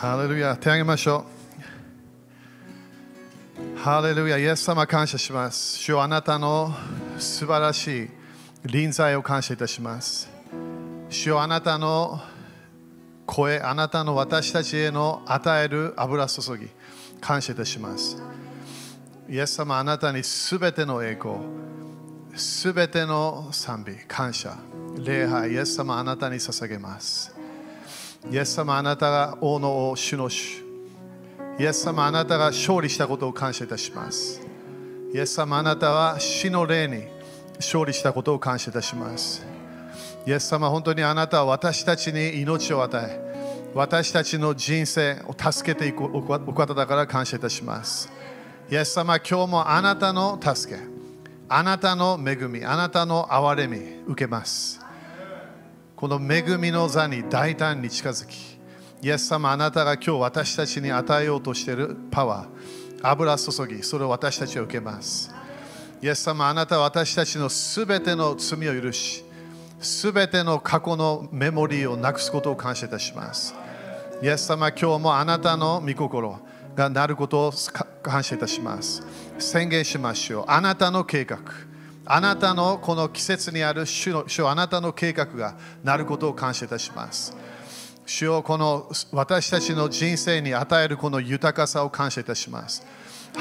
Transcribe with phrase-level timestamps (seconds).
[0.00, 1.24] ハレルヤ、手挙げましょ
[3.74, 3.78] う。
[3.80, 5.76] ハレルヤ、イエス様感謝します。
[5.76, 6.72] 主よあなたの
[7.18, 8.08] 素晴らしい
[8.64, 10.30] 臨在を感謝いたします。
[11.10, 12.20] 主よあなたの
[13.26, 16.68] 声、あなたの私たちへの与える油注ぎ、
[17.20, 18.22] 感謝いたします。
[19.28, 21.38] イエス様あなたにすべての栄光、
[22.36, 24.56] すべての賛美、感謝、
[24.96, 27.37] 礼拝、イエス様あなたに捧げます。
[28.26, 30.64] イエス様あなたが王の王、主の主。
[31.58, 34.40] イエス様あなたが勝利したことを感謝いたします。
[35.14, 37.04] イエス様あなたは死の霊に
[37.56, 39.46] 勝利したことを感謝いたします。
[40.26, 48.10] イエス様本当にあなたは私たちに命を与え、私たちの人生を助けていくお方だから感謝いたします。
[48.70, 50.80] イエス様今日もあなたの助け、
[51.48, 54.77] あなたの恵み、あなたの憐れみ受けます。
[55.98, 58.56] この恵みの座に大胆に近づき、
[59.02, 62.48] イエス様あなたが今日私たちに与えようとしているパワー、
[63.02, 65.34] 油注ぎ、それを私たちは受けます。
[66.00, 69.24] イエス様あなたは私たちのすべての罪を許し、
[69.80, 73.56] すべての過去のメモリーをなくすことを感謝いたします。
[74.22, 76.38] イエス様今日もあなたの御心
[76.76, 77.52] がなることを
[78.04, 79.02] 感謝いたします。
[79.40, 80.44] 宣言しましょう。
[80.46, 81.38] あなたの計画。
[82.10, 87.36] あなたのこの季節にある主の主あなたの計画がなることを感謝いたします。
[88.06, 92.82] 主をこの私たちの人生に与えるこの豊かさを感謝いたします。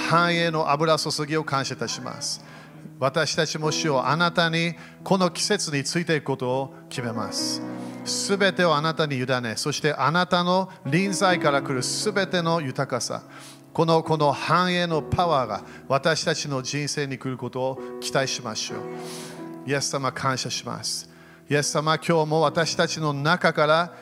[0.10, 2.44] 繁栄の油注ぎを感謝いたします。
[3.00, 7.62] 私たちも主をあなたにこの季節についていくことを決めます。
[8.04, 13.24] すべてをあなたに委ね、そしてあなたの臨在から来るすべての豊かさ、
[13.78, 19.70] このこの繁栄のパワーが私たちの人生に来ることを期待しましょう。
[19.70, 21.08] イエス様感謝します。
[21.48, 23.94] イエス様今日も私たちの中から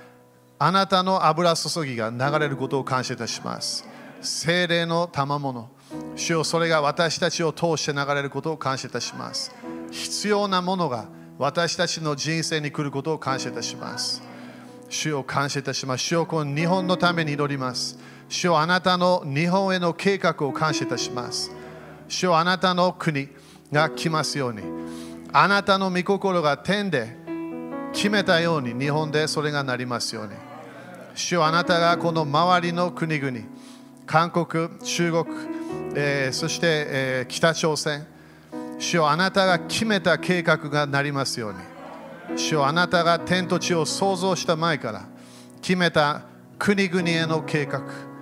[0.58, 3.86] あなたの油注ぎが流れることを感謝いたします。
[4.22, 5.70] 精霊の賜物、
[6.16, 9.54] 主よそれが私たちを通して流れることを感謝いたします。
[9.92, 14.24] 必要なものが私たちの人生に来ることを感謝いたします。
[14.88, 16.06] 主を感謝いたします。
[16.06, 18.15] 主をこの日本のために祈ります。
[18.28, 21.52] 主あなたの日本への計画を感謝いたします。
[22.08, 23.30] 主あなたの国
[23.72, 24.62] が来ますように、
[25.32, 27.16] あなたの御心が天で
[27.94, 30.34] 決めたように日本でそれがなりますように。
[31.14, 33.40] 主よあなたがこの周りの国々、
[34.06, 35.26] 韓国、中国、
[35.96, 38.06] えー、そして、えー、北朝鮮、
[38.80, 41.60] 主よあなたが決めた計画がなりますように。
[42.38, 45.06] 主よあなたが天と地を創造した前から
[45.62, 46.24] 決めた
[46.58, 48.15] 国々への計画。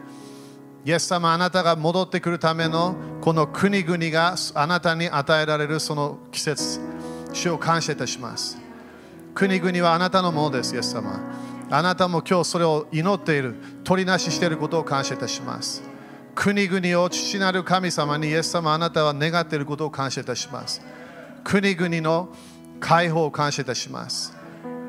[0.86, 6.80] イエス様あなたが戻ってくるためのこの国々があなたに与えられるその季節、
[7.32, 8.58] 主を感謝いたします。
[9.34, 11.20] 国々はあなたのものです、イエス様。
[11.70, 13.56] あなたも今日それを祈っている、
[13.86, 15.82] 取りなししていることを感謝いたします。
[16.36, 20.82] 国々を父なる神様にイエス様あなたは願っていることを感謝いたします。
[21.46, 22.30] 国々の
[22.82, 24.34] 解放を感謝いたします。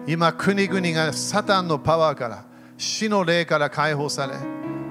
[0.08, 2.44] 今、国々がサタンのパワーから、
[2.76, 4.34] 死の霊から解放され、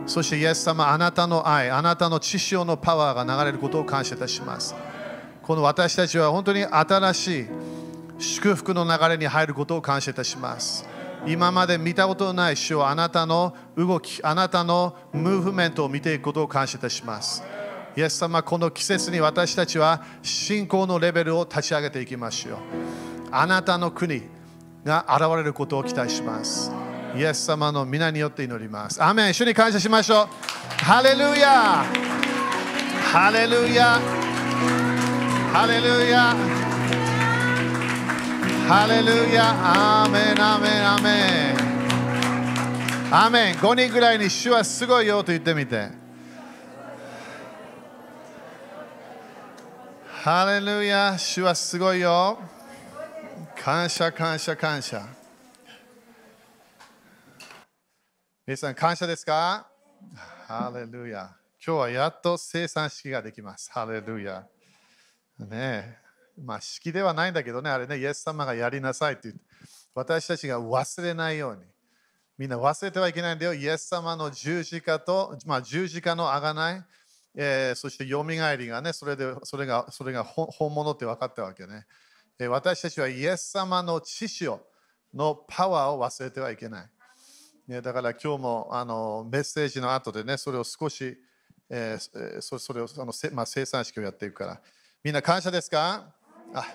[0.05, 4.75] そしてイエス様、あなたの愛、あなたの血潮のパワーが流れることを感謝いたします。
[5.41, 7.47] この私たちは本当に新しい
[8.19, 10.85] 祝福の流れに入ることを感謝いたします。
[11.25, 17.43] 今まで見たことのない主をあなたの動き、あなたのムーブメントを見ていくことを感謝いたします。
[17.95, 22.57] イエス様、この季節に私たちは信仰のレベルを立ち上げていきましょう。
[23.31, 24.23] あなたの国
[24.83, 26.82] が現れることを期待します。
[27.15, 29.01] イエス様の皆によって祈ります。
[29.03, 29.33] アメン。
[29.33, 30.27] 主に感謝しましょう。
[30.83, 31.85] ハレルヤ。
[33.11, 33.99] ハレルヤ。
[35.53, 36.35] ハレルヤ。
[38.67, 39.51] ハレルヤ。
[40.03, 40.43] アーメン。
[40.43, 40.89] アメン。
[40.89, 41.53] アメ
[43.11, 43.15] ン。
[43.15, 43.55] アメン。
[43.57, 45.89] 5人ぐらいに主はすごいよと言ってみて。
[50.23, 51.15] ハレルヤ。
[51.15, 52.39] 主はすごいよ。
[53.55, 55.22] 感謝感謝感謝。
[58.45, 59.69] 皆さん感謝ですか？
[60.49, 61.33] ハレルヤ
[61.65, 64.45] 今日はやっと生産式ができますハレルヤ
[65.39, 65.97] ねえ
[66.43, 69.39] まあ式ではないんだけどね、あれね、イエス様がやりなさいってって、
[69.95, 71.61] 私たちが忘れないように。
[72.37, 73.53] みんな忘れてはいけないんだよ。
[73.53, 76.83] イエス様の十字架と、まあ、十字架のあがない、
[77.35, 81.85] えー、そしてよみがえりがね、それでそれがそれが本物って分かったわけね。
[82.39, 84.59] えー、私たちはイエス様の知潮
[85.13, 86.89] のパワーを忘れてはいけない。
[87.67, 91.17] ね、だから今日もあのメッセージの後でね、それを少し、
[91.69, 94.61] えー、そそれをあの、まあ、生産式をやっていくから。
[95.03, 96.13] みんな感謝ですか？
[96.53, 96.65] あ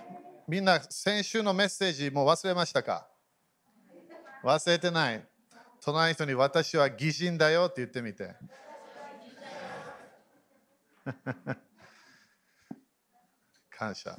[0.47, 3.07] みんな先週のメッセージもう忘れましたか？
[4.43, 5.27] 忘れてない。
[5.81, 8.35] 隣の人に私は偽人だよって言ってみて。
[13.71, 14.19] 感謝。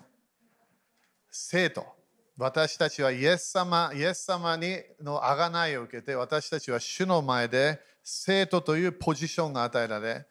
[1.31, 1.98] 生徒。
[2.39, 10.25] 私たちはイエス様、イエス様にの贖いを受けて、私たちは主の前で生徒というポジションが与えられ、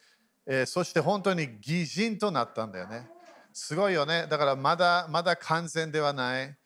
[0.46, 3.10] えー、そして本当に偽人となったんだよね。
[3.52, 4.26] すごいよね。
[4.26, 6.56] だからまだまだ完全ではない。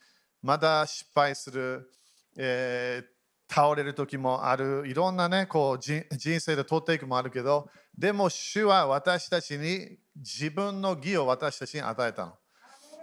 [0.43, 1.91] まだ失敗する。
[2.37, 4.85] えー、倒れる時もある。
[4.87, 6.05] いろんなね、こう人
[6.39, 7.69] 生で通っていくもあるけど、
[7.99, 12.35] でも主は私たちに自分の義を私たちに与えたの。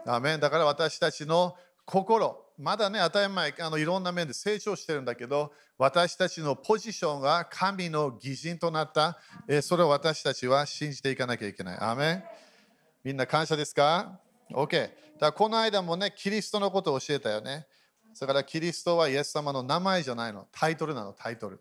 [0.06, 1.58] アメンだから私たちの
[1.90, 11.78] 心、まだね、当たり前あのいろんな面で成長してるんだけど、私たちのポジションが神の義人となった、えそれを私たちは信じていかなきゃいけない。
[11.80, 12.24] アメン
[13.04, 14.20] みんな感謝ですか
[14.52, 14.92] ?OK。
[15.20, 17.66] だかこの間もね、キリストのことを教えたよね。
[18.20, 20.48] だからキリストはイエス様の名前じゃないの。
[20.52, 21.60] タイトルなの、タイトル。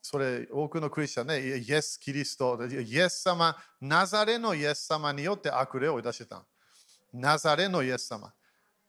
[0.00, 6.44] それ、多くのクリスチャンね、イエス・キリスト、イエス様、ナザレのイエス様によって悪霊を出してた。
[7.12, 8.32] ナザレのイエス様。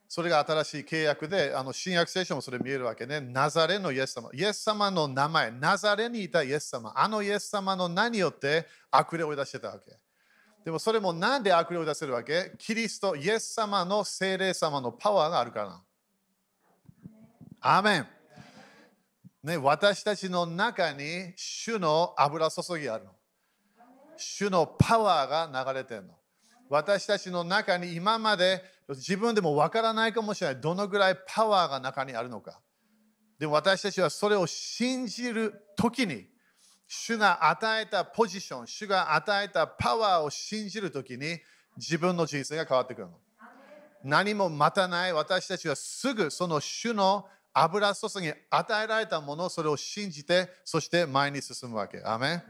[0.07, 3.19] それが新しい契約で、あの新約聖書もそれ見えるわけね。
[3.19, 4.29] ナザレのイエス様。
[4.33, 6.93] イエス様の名前、ナザレにいたイエス様。
[6.95, 9.97] あのイエス様の名によって悪霊を出してたわけ。
[10.63, 12.53] でもそれもなんで悪霊を出せるわけ？
[12.57, 15.81] キリスト、イエス様の精霊様のパワーがあるから。
[17.59, 18.07] アーメン。
[19.43, 23.11] ね、私たちの中に主の油注ぎがあるの。
[24.17, 26.13] 主のパワーが流れてるの。
[26.69, 30.61] 私たちの中に今まで自分でもわからないかもしれない。
[30.61, 32.61] どのぐらいパワーが中にあるのか。
[33.37, 36.27] でも私たちはそれを信じるときに、
[36.87, 41.39] 主が与えたポジション、主が与えたパワーを信じるときに
[41.75, 43.13] 自分の人生が変わってくるの。
[44.03, 52.01] 何も待たない私たちはすぐその主の油注ぎ与えられたものそれを信じてそして前に進むわけ。
[52.05, 52.43] アメ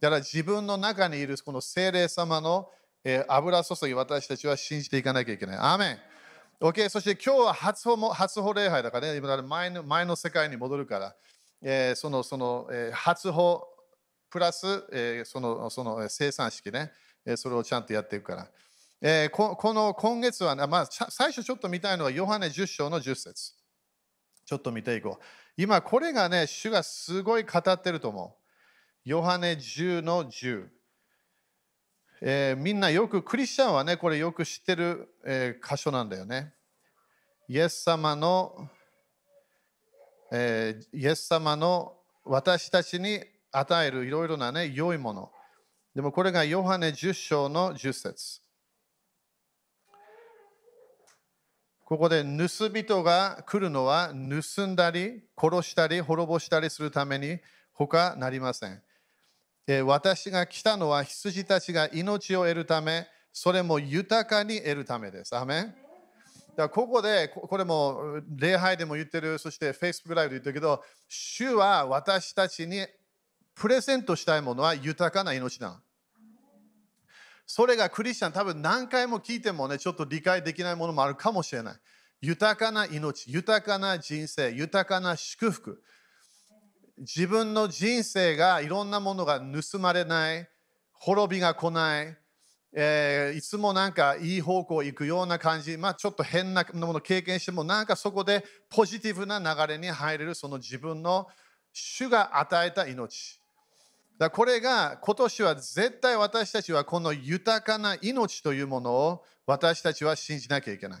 [0.00, 2.70] だから自分の中にいるこの精霊様の
[3.04, 5.56] えー、油注ぎ私たちは信じていかなきゃいけない。
[5.58, 5.98] アーメン
[6.60, 11.16] OK、そして今日は初歩も初歩礼拝だからね、今前の前の世界に戻るから、
[11.62, 13.66] えー、そのその、えー、初歩
[14.28, 16.92] プラス、えー、そのその生産式ね、
[17.24, 18.48] えー、それをちゃんとやっていくから。
[19.02, 23.54] えー、ここの今月は、ね、まあ、最初ちょっと見たいのはヨハネ10章の10節
[24.44, 25.24] ちょっと見ていこう。
[25.56, 29.08] 今これがね、主がすごい語ってると思う。
[29.08, 30.68] ヨハネ10の10。
[32.22, 36.52] えー、みんなよく、クリスチャンはね、これよく知ってる、えー、箇所なんだよね。
[37.48, 38.68] イエス様の、
[40.30, 45.32] えー、イエス様の私たちに与えるいろいろなね、良いもの。
[45.94, 48.40] でもこれがヨハネ10章の10節
[51.84, 54.12] ここで盗人が来るのは
[54.54, 57.40] 盗んだり殺したり滅ぼしたりするために
[57.72, 58.80] 他なりません。
[59.84, 65.36] 私が来たのは羊たちが命を得るため、それも豊かに得るためです。
[65.36, 65.74] アメン
[66.56, 72.86] だここで、これも礼拝でも言ってる、そして Facebook ライブで言ってるけど、主は私たちに
[73.54, 75.80] プレゼントしたいものは豊かな命だ。
[77.46, 81.74] それがクリスチャン、多分何回も聞いてもね、ちょっと理解できないものもあるかもしれない。
[82.20, 85.82] 豊かな命、豊かな人生、豊かな祝福。
[87.00, 90.46] 自分の人生がいろんなものが盗まれない、
[90.92, 92.16] 滅びが来ない、
[92.74, 101.26] えー、いつもなんかいい方向行くような感じ、まあ、ちょっと変なものを経験しても、なんかそこでポジティブな流れに入れる、その自分の
[101.72, 103.40] 主が与えた命。
[104.18, 111.00] だこれが今年は絶対私たちはこの豊かな命というものを私たちは信じなきゃいけない。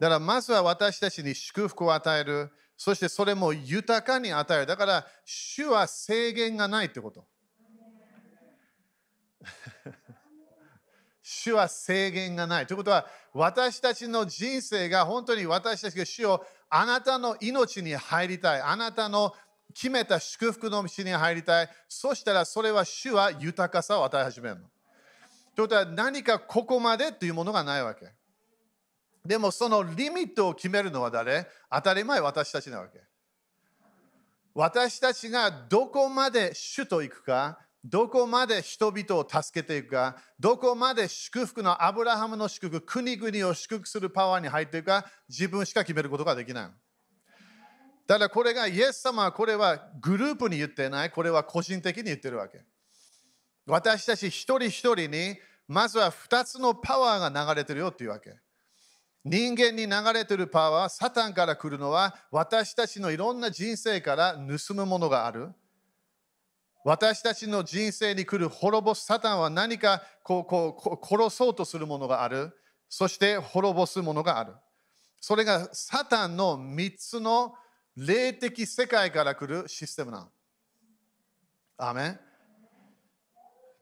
[0.00, 2.50] だからまずは私たちに祝福を与える。
[2.76, 4.66] そしてそれも豊かに与える。
[4.66, 7.26] だから、主は制限がないってこと。
[11.22, 12.66] 主は制限がない。
[12.66, 18.60] ということは、私たちの人生が本当に私たちが主をあなたの命に入りたい。
[18.60, 19.34] あなたの
[19.72, 21.70] 決めた祝福の道に入りたい。
[21.88, 24.68] そしたらそれは主は豊かさを与え始めるの。
[25.54, 28.12] ということは何かここまでというものがないわけ。
[29.24, 31.46] でもそのリミットを決めるのは誰？
[31.70, 33.00] 当たり前私たちなわけ。
[34.54, 46.68] 私たちがどこまで主と行くか、どこまで人々を助けていくか、どこまで祝福のアブラハムの祝福、国々を祝福するパワーに入っていくか、自分しか決めることができない。
[48.06, 52.62] ただこれがイエス様はこれはグループに言ってない、これは個人的に言ってるわけ。
[53.66, 58.36] 私たち一人一人にまずは2つのパワーが流れてるよっていうわけ。
[59.24, 65.50] 人間に流れてるパワー、サタンから来るのは私たちのいろんな人生から盗むものがある。
[66.84, 72.52] 私たちの人生に来る滅ぼすサタンは何かこうこう殺そうとするものがある。
[72.90, 74.52] そして滅ぼすものがある。
[75.18, 77.54] それがサタンの3つの
[77.96, 80.28] 霊的世界から来るシステムなの。
[81.78, 82.20] アメン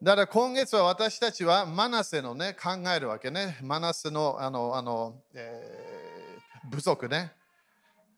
[0.03, 3.57] だから今月は私たちはマナセのね考えるわけね。
[3.63, 7.31] マナセのあのあの、えー、部族ね。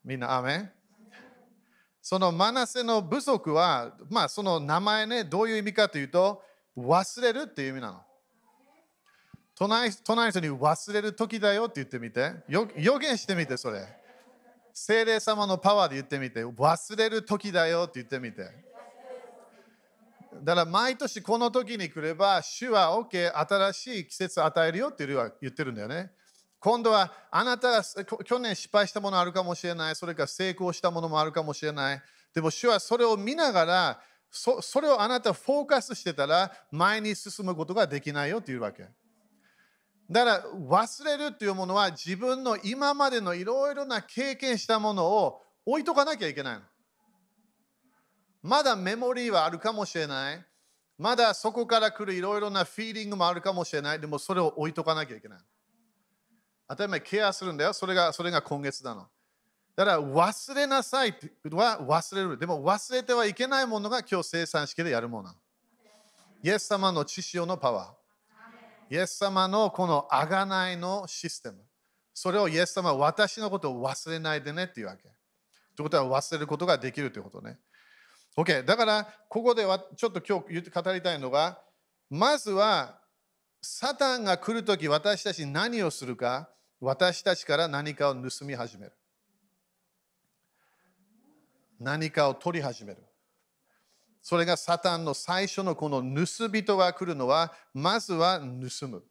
[0.03, 0.71] みんなアメン
[2.01, 6.41] そのマナセの部族は、まあその名前ね、どういう意味かというと、
[6.75, 8.01] 忘れるっていう意味なの。
[9.55, 12.31] 隣隣の人に忘れる時だよって言ってみて。
[12.47, 13.87] 予言してみて、それ。
[14.73, 16.43] 精霊様のパワーで言ってみて。
[16.43, 18.64] 忘れる時だよって言ってみて。
[20.43, 26.11] だから毎年この時に来れば、主は OK、新しい季節を与えるよって言ってるんだよね。
[26.59, 27.83] 今度はあなたが
[28.23, 32.01] 去年失敗したものあるかもしれない、それから成功したものもあるかもしれない。
[32.33, 34.01] でも主はそれを見ながら、
[34.31, 38.87] そそれをあなたフォーカスしてたら前に進むことができないよっていうわけ。
[40.09, 46.61] だから忘れるっていうものは自分の今までのいろいろな経験したものを置いとかなきゃいけないの。
[48.45, 50.45] まだメモリーはあるかもしれない。
[50.99, 53.99] まだそこから来るいろいろなフィーリングもあるかもしれない。
[53.99, 55.39] でもそれを置いとかなきゃいけない。
[56.69, 57.73] 当たり前ケアするんだよ。
[57.73, 59.07] それがそれが今月なの。
[59.75, 61.15] だから忘れなさい
[61.51, 62.37] は忘れる。
[62.37, 65.31] でも忘れてはいけないものが今日生産式でやるもの。
[66.43, 68.95] イエス様の知識のパワー。
[68.95, 71.57] イエス様のこのあがないのシステム。
[72.13, 75.09] それをイエス様は私のことを忘れないでねっていうわけ。
[75.75, 77.57] ということは忘れることができるということね。
[78.37, 78.63] OK。
[78.63, 81.61] だから、ここではちょっと今日語りたいのが、
[82.09, 82.99] まずは、
[83.61, 86.49] サタンが来るとき私たち何をするか、
[86.79, 88.93] 私たちから何かを盗み始める。
[91.79, 93.03] 何かを取り始める。
[94.21, 99.03] それがサタンの最初のこの盗人が来るのは、まずは盗む。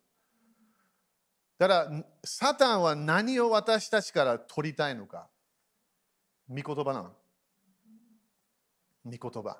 [1.58, 5.28] だから、サタンは何を私たちから取りたいのか。
[6.48, 7.23] 御言葉なの。
[9.04, 9.58] 御言葉。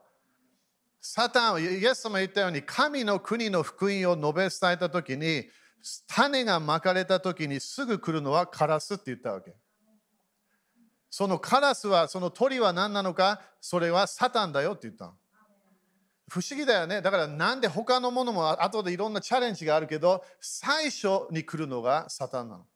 [1.01, 5.45] サタンは、イエス様言ったように、神の国の福音を述べ伝えたときに、
[6.07, 9.55] 種がまかれたときにすぐ来るのはカラスって言ったわけ。
[11.11, 15.15] そのカラスは、その鳥は何なのか、それはサタンだよって言ったの。
[16.29, 17.03] 不思議だよね。
[17.03, 22.67] だからなんで他のものも後でいろんなチャレンジがあるけど、最初に来るのがサタンなの。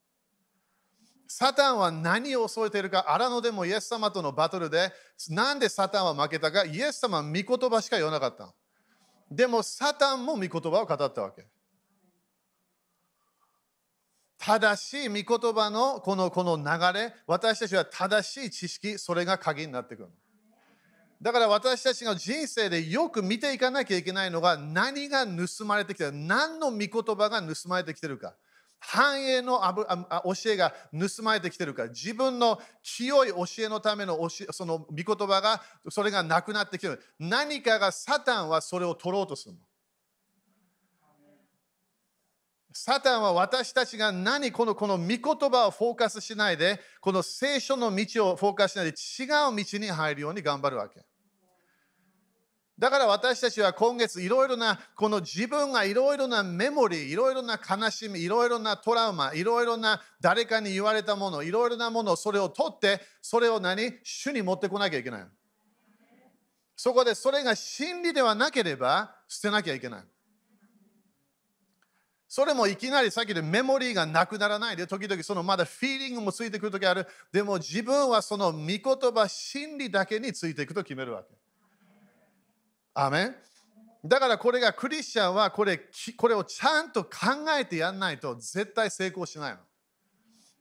[1.31, 4.91] サタンは何を恐れているか、荒野でもイエス様とのバトルで、
[5.29, 8.55] なんでサタンは負けたか、イエス様は御言葉しか言わなかった。
[9.31, 11.47] でもサタンも御言葉を語ったわけ。
[14.39, 20.09] 正しい御言葉のこのこの流れ、私たちは正しい知識、それが鍵になってくる。
[21.21, 28.35] だから私たちの人生でよく見ていかなきゃいけないのが何が盗まれてきてる何の御言葉が盗まれてきてるか
[28.81, 29.61] 繁栄の
[30.25, 39.61] 教えが盗まれてきてるから自分の清い教えのための教えその御言葉がそれがなくなってきてる何かがサタンはそれを取ろうとするの？
[42.73, 51.05] サタンは私たちが何このこの御言葉をフォーカスしないでこの聖書の道をフォーカスしないで違う道に入るように頑張るわけ。
[52.79, 63.95] だから私たちは今月いろいろなこの自分がいろいろなメモリー、いろいろな悲しみ、いろいろなトラウマ、いろいろな誰かに言われたもの、いろいろなものそれを取って、それを何？
[64.05, 65.27] 主に持ってこなきゃいけない。
[66.77, 70.03] そこでそれが真理ではなければ捨てなきゃいけない。
[72.29, 77.09] それもいきなりさっきでメモリーがなくならないで、時々そのまだフィーリングもついてくるときある。
[77.33, 81.35] でも自分はその御言葉、真理だけについていくと決めるわけ。
[83.01, 83.37] アメン
[84.05, 85.81] だからこれがクリスチャンはこれ
[86.17, 87.11] これをちゃんと考
[87.57, 89.59] えてやらないと絶対成功しないの。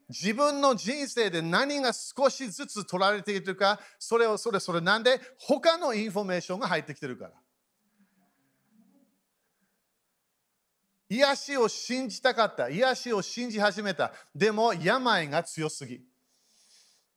[0.10, 5.20] 自分の人生で何が少しずつ取られているか、それをそれそれなんで？
[5.40, 7.32] 他のインフォメーションが入ってきてるから。
[11.10, 12.70] 癒しを信じたかった。
[12.70, 14.14] 癒しを信じ始めた。
[14.36, 16.02] でも病が強すぎ。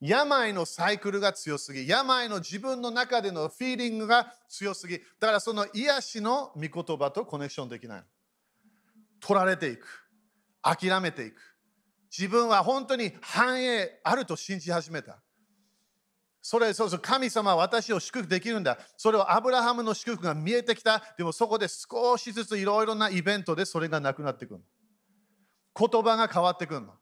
[0.01, 8.03] 病のサイクルが強すぎ、病の自分の中でのフィーリングが強すぎ、だからその癒しの御言葉とコネクションできない。
[9.21, 9.87] 取られていく。
[10.63, 11.37] 諦めていく。
[12.17, 15.23] 自分は本当に繁栄あると信じ始めた。
[16.43, 18.79] それ、そうそう、神様は私を祝福できるんだ。
[18.97, 21.03] それをアブラハムの祝福が見えてきた。
[21.19, 24.61] でもそこで少しずついろいろなイベントでそれがなくなってくる。
[25.79, 26.95] 言葉が変わってくるの。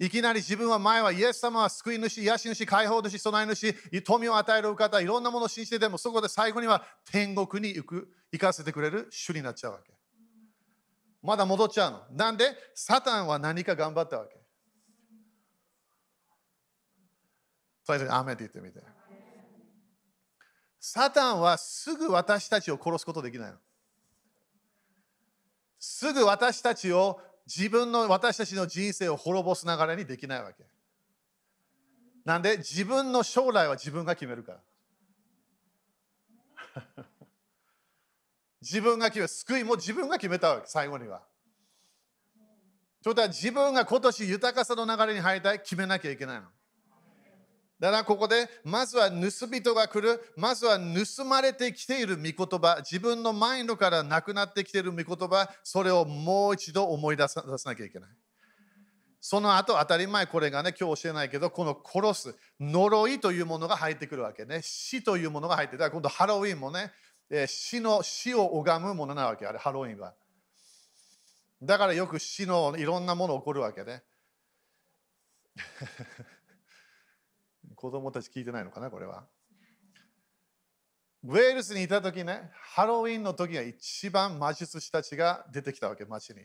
[0.00, 9.92] いきなり自分は前はイエス様は救い主、癒し主、解放主、備え主、富を与える方、いろんなものを信じてても、そこで最後には天国に行く行かせてくれる主になっちゃうわけ。
[11.22, 12.00] まだ戻っちゃうの。
[12.12, 14.40] なんで、サタンは何か頑張ったわけ。
[17.84, 18.80] それで、アメって言ってみて。
[20.80, 23.58] サタンはすぐ私たちを殺すことできないの。
[25.78, 30.64] すぐ私たちを自分の私たちの人生を滅ぼす流れにできないわけ。
[32.24, 34.60] なんで自分の将来は自分が決めるから。
[38.60, 41.22] 自分が決め救いも自分が決めたわけ、最後には。
[43.02, 46.48] ということは自分が今年豊かさの流れに入りたい決めなきゃいけないの。
[47.80, 58.10] だからここで、まずは盗人が来る、まずは盗まれてきている御言葉、自分のマインドからなくなってきている御言葉、それをもう一度思い出さ出さなきゃいけない。
[59.18, 64.60] その後、当たり前、これがね、今日教えないけど、この殺す、呪いというものが入ってくるわけね。
[64.62, 65.90] 死というものが入ってくる。
[65.90, 66.92] 今度ハロウィンもね、
[67.46, 70.14] 死の死を拝むものなわけ、あれ、ハロウィンは。
[71.62, 74.02] だからよく死のいろんなもの起こるわけね。
[77.80, 79.26] 子供たち聞いてないのかな、これは。
[81.24, 86.42] ウェールズにいた時ね、ハロウィンの時が一番魔術師たちが出てきたわけ、街に。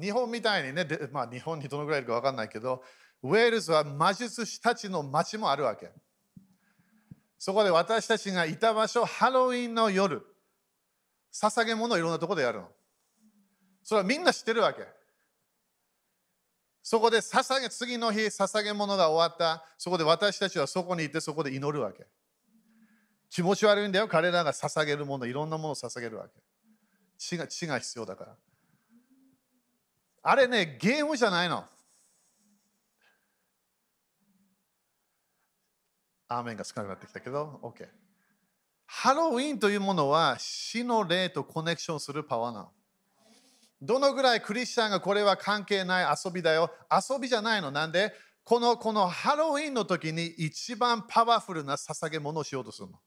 [0.00, 2.82] 日本みたいにね、まあ日本にどのぐらいいるか分かんないけど、
[3.22, 5.92] ウェールズは魔術師たちの街もあるわけ。
[7.38, 10.26] そこで私たちがいた場所、ハロウィンの夜、
[11.32, 12.68] 捧げ物をいろんなところでやるの。
[13.84, 14.97] それはみんな知ってるわけ。
[16.90, 19.62] そこで捧げ、次の日、捧げ物が終わった。
[19.76, 22.06] そこで私たちはそこにいて、そこで祈るわけ。
[23.28, 24.08] 気持ち悪いんだよ。
[24.08, 26.40] 彼らが捧げるもの、いろんなものを捧げるわけ。
[27.18, 28.36] 血が血が必要だから。
[30.22, 31.66] あれね、ゲームじゃないの。
[36.28, 37.86] アーメンが少なくなってきたけど、OK。
[38.86, 42.72] ハロウィンというものは死の霊とコネクションするパワーなの。
[43.80, 46.70] どのぐらいクリスチャンがこれは関係ない遊びだよ？
[46.90, 47.70] 遊びじゃないの。
[47.70, 48.12] なんで？
[48.44, 52.98] このこのハロウィンの時に一番パワフルな捧げ物をしようとするの。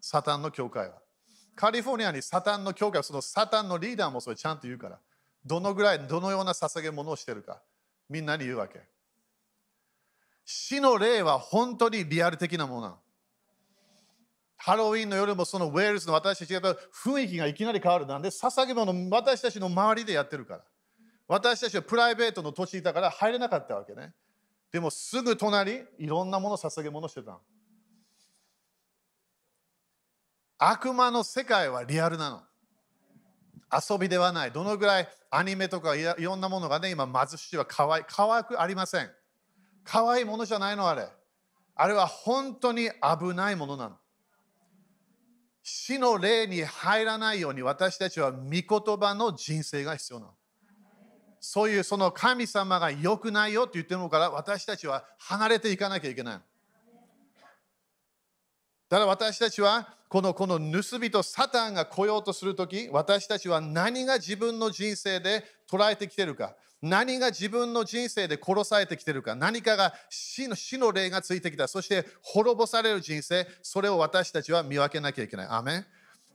[0.00, 0.94] サタンの教会は。
[1.54, 4.98] カリフォルニアにサタンの教会はそのサタンのリーダーもそれちゃんと言うから。
[5.44, 7.62] どのぐらい、どのような捧げ物をしてるか。
[8.08, 8.80] みんなに言うわけ。
[10.44, 12.98] 死の霊は本当にリアル的なものなの。
[14.64, 16.74] ハロウィンの夜もそのウェールズの私たちが
[17.04, 18.06] 雰囲気がいきなり変わる。
[18.06, 20.64] なんで捧げ物私たちの周りでやってるから。
[21.28, 24.14] 私たちはプライベートの土地だから入れなかったわけね。
[24.72, 27.38] でもすぐ隣、いろんなもの捧げ物してた
[30.56, 32.42] 悪魔の世界はリアルなの。
[33.70, 34.50] 遊びではない。
[34.50, 38.04] どのぐらいアニメとかいろんなものがね、今貧しいは可愛い。
[38.08, 39.10] 可愛くありません。
[39.84, 41.06] 可愛いものじゃないのあれ。
[41.74, 43.98] あれは本当に危ないものなの。
[45.66, 48.64] 死の霊に入らないように私たちは御言
[48.98, 50.32] 葉の人生が必要なの。
[51.40, 56.40] そういうその神様が良くないよって言ってるのから私たちは離れていかなきゃいけない。
[58.90, 75.46] だから私たちはこのこの盗人サタンが来ようとするとき私たちは何が自分の人生で捉えてきてるか何が自分の人生で殺されてきてるか、何かが死の死の霊がついてきた、そして滅ぼされる人生、それを私たちは見分けなきゃいけない。
[75.48, 75.86] アメン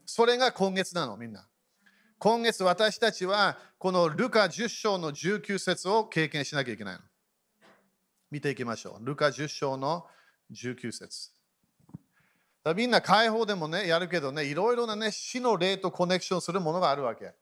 [0.04, 1.46] それが今月なの、みんな。
[2.18, 7.00] 今月私たちはこのルカ10章の19節を経験しなきゃいけないの。
[8.32, 9.06] 見ていきましょう。
[9.06, 10.04] ルカ10章の
[10.52, 11.30] 19節
[12.74, 17.34] みんな解放でもね、やるけどね、いろいろなね、死の霊とコネクションするものがあるわけ。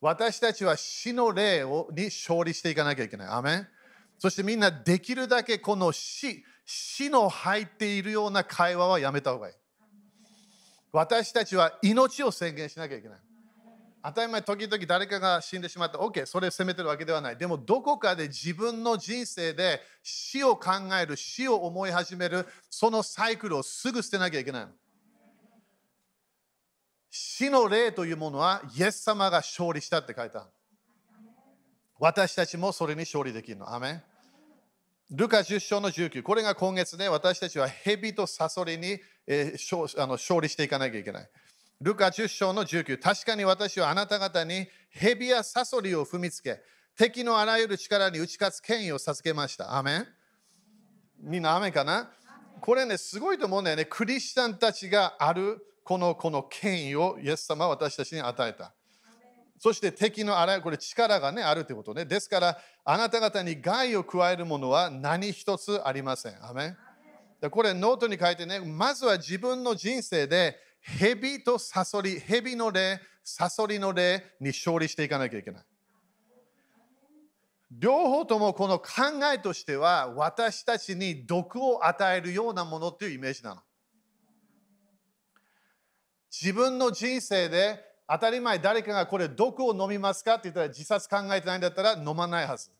[0.00, 3.28] 私たちは死の霊をに勝利していかなきゃいけない。
[3.28, 3.68] アメン
[4.18, 9.54] そしてみんなできるだけこの死、死の入っているような会話はやめた方がいい。
[10.92, 13.18] 私たちは命を宣言しなきゃいけない。
[14.02, 15.98] 当たり前、時々誰かが死んでしまった。
[15.98, 17.36] OK、それを責めてるわけではない。
[17.36, 24.66] でも、どこかで自分の人生で死を考える、死を思い始める、そのサイクルをすぐ捨てなきゃいけない。
[27.10, 30.46] 死の霊というものは、イエス様が勝利したって書いた。
[31.98, 33.74] 私たちもそれに勝利できるの。
[33.74, 34.02] アメン
[35.10, 36.22] ルカ10章の19。
[36.22, 41.28] これが今月ね、私たちは蛇とサソリに、えー、勝あの勝利していかなきゃいけない。
[41.80, 42.98] ルカ10章の19。
[42.98, 46.60] 確かに私はあなた方に蛇やサソリを踏みつけ、
[46.98, 49.76] 敵のあらゆる力に打ち勝つ権威を授けました。
[49.76, 50.06] アメン
[51.20, 52.10] みんなアメンかな？
[52.60, 53.84] これね、すごいと思うんだよね。
[53.84, 58.74] クリスチャンたちがあるこのこの権威をイエス様は私たちに与えた。
[59.56, 62.04] そして敵のあらゆる、これ力がね、あるということね。
[62.04, 66.44] ですから、あなた方に害を加えるものは何一つありません。
[66.44, 66.74] アメ
[67.52, 75.64] これノートに書いてね、まずは自分の人生で蛇とサソリ、蛇の霊、サソリの霊に勝利していかなきゃいけない。
[77.70, 83.62] 両方ともこの考えとしては私たちに毒を与えるようなものっていうイメージなの。
[86.30, 92.70] 自分の人生で当たり前誰かがこれ毒を飲みますかって言ったら自殺考えてないんだったら飲まないはず。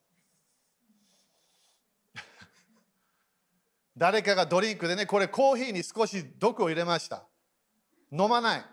[3.96, 7.26] 誰かがドリンクでね、これコーヒーに少し毒を入れました。
[8.12, 8.64] 飲まない。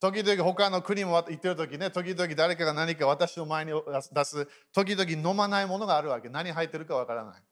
[0.00, 3.72] 時々他の国も行ってる時ね、時々誰かが何か私の前に
[4.12, 6.28] 出す、時々飲まないものがあるわけ。
[6.28, 7.42] 何入ってるかわからない。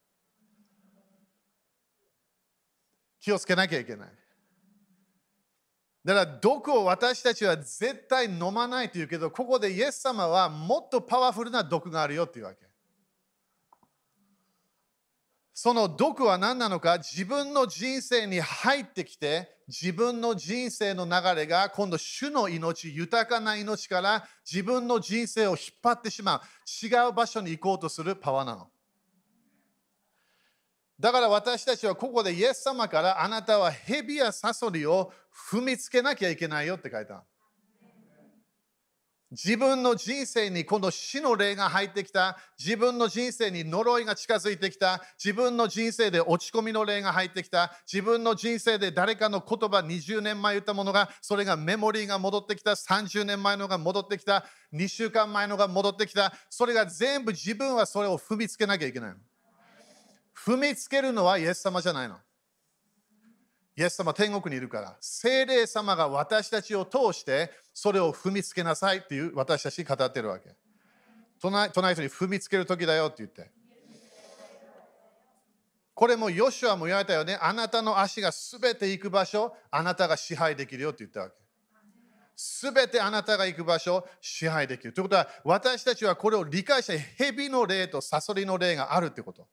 [3.21, 4.09] 気をつけなきゃいけない。
[6.05, 12.69] だから毒を私たちは絶対飲まないというけど、ここでイエス様はもっとパワフルな毒があるよっていうわけ。
[15.61, 28.69] その毒は何なのか自分の人生に入ってきて自分の人生の流れが今度主の命豊かな命から自分の人生を引っ張ってしまう違う場所に行こうとするパワーなの
[30.99, 35.13] だから私たちはここでイエス様からあなたは蛇やサソリを
[35.51, 37.23] 踏みつけなきゃいけないよって書いた
[39.31, 42.39] 自分の人生にこの死の霊が入ってきた。
[42.59, 45.03] 自分の人生に呪いが近づいてきた。
[45.23, 47.73] 自分の人生で落ち込みの霊が入ってきた。
[47.91, 52.71] 自分の人生で誰かの言葉20年前言ったものが、それがメモリーが戻ってきた。
[52.71, 54.47] 30年前のが戻ってきた。
[54.73, 56.33] 2週間前のが戻ってきた。
[56.49, 59.15] それが全部自分はそれを踏みつけなきゃいけない。
[60.49, 62.17] 踏みつけるのはイエス様じゃないの。
[63.77, 70.57] イエス様天国にいるから、精霊様が私たちを通してそれを踏みつけなさいっていう私たちに語ってるわけ。
[71.39, 73.51] 隣隣人に踏みつける時だよって言って。
[75.93, 77.37] これもヨシュアも言われたよね。
[77.43, 81.37] あなたの足がすべて行く場所、あなたが支配できるよって言ったわけ。
[82.35, 84.95] すべてあなたが行く場所、支配できる。
[84.95, 89.47] ということは、私たちはこれを理解して、蛇の霊とサソリの霊があるってこと。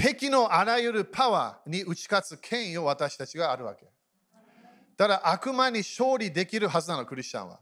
[0.00, 3.86] 敵のあらゆるパワーに打ち勝つ権威を私たちがあるわけ。
[4.96, 7.60] だから悪魔に勝利できるはずなの、クリスチャンは。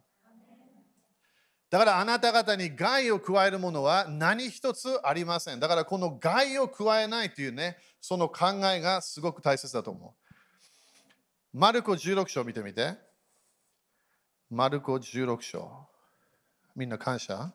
[1.70, 5.60] だからあなた方に害を加えるものは何一つありません。
[5.60, 10.14] だからこの害を加えないというね、その考えがすごく大切だと思
[11.54, 11.58] う。
[11.58, 12.94] マルコ16章見てみて。
[14.50, 15.88] マルコ16章。
[16.76, 17.52] みんな感謝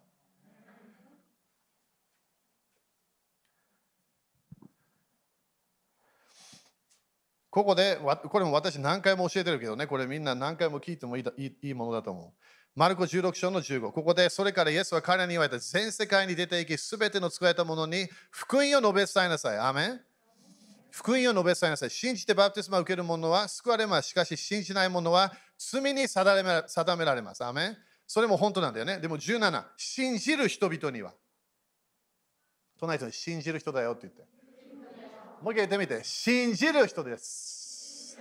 [7.52, 7.98] ここで、
[8.30, 12.32] これも私何回も教えてるけどね、これみんな何回も聞いてもいいいいものだと思う。
[12.76, 13.92] マルコ16章の15。
[13.92, 19.60] ここで、それからイエスは彼らに言われた全世界に出て行き、すべての使えたものに福音を述べ伝えなさい。
[19.60, 20.02] アメン
[20.92, 21.90] 福音を述べ伝えなさい。
[21.90, 24.08] 信じてバプテスマを受ける者は救われます。
[24.08, 26.44] しかし、信じない者は罪に定
[26.96, 27.44] められます。
[27.44, 29.00] アメンそれも本当なんだよね。
[29.00, 31.14] でも17、信じる人々には。
[32.80, 34.41] 隣人に信じる人だよって言って。
[35.42, 36.04] もう一回言ってみて。
[36.04, 38.20] 信じる人です。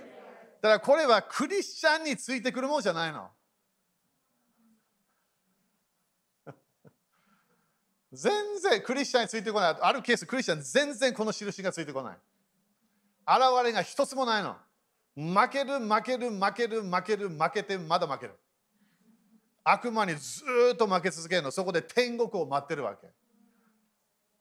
[0.61, 3.29] だからこれはクリスチャンについてくるものじゃないの。
[8.11, 9.77] 全然クリスチャンについてこない。
[9.79, 12.17] あるケース、クリスチャン全然この印がついてこない。
[13.27, 14.57] 現れが一つもないの。
[15.15, 18.33] 負ける、負ける、負ける、負ける、負けて、まだ負ける。
[19.63, 21.51] 悪魔にずっと負け続けるの。
[21.51, 23.07] そこで天国を待ってるわけ。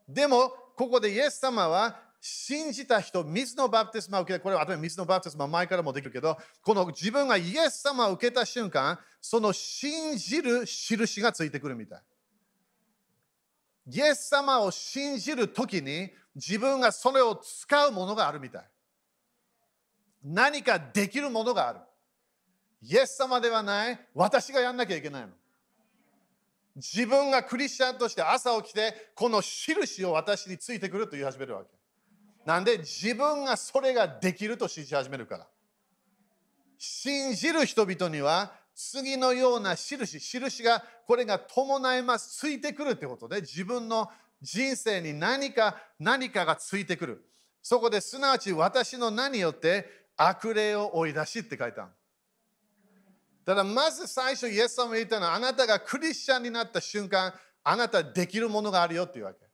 [0.09, 12.03] でも、ここでイエス様は信じた人、水のバプテスマを受けた、これは水のバプテスマ前からもできるけど、この自分がイエス様を受けた瞬間、その信じる印がついてくるみたい。
[13.87, 18.65] イエス様を信じるときに自分がそれを使うものがあるみたい。
[20.23, 21.81] 何かできるものがある。
[22.83, 25.29] イエス様ではない、私がやんなきゃいけないの。
[26.77, 31.80] 自分がクリスチャンとして朝起きて、この印を私についてくると言い始めるわけ。
[32.45, 35.47] なんで自分がそれができると信じ始めるから。
[36.79, 47.27] 信じる人々には次のような印、印がこれが伴います、ついてくるってことで自分の人生に何か何かがついてくる。
[47.63, 51.91] そこですなわち私の名によって悪霊を追い出しって書いた。
[53.45, 59.50] だまず最初イエス様が言ったのはあなたがクリスチャンになった瞬間あなたできるものがあるよっていうわけ。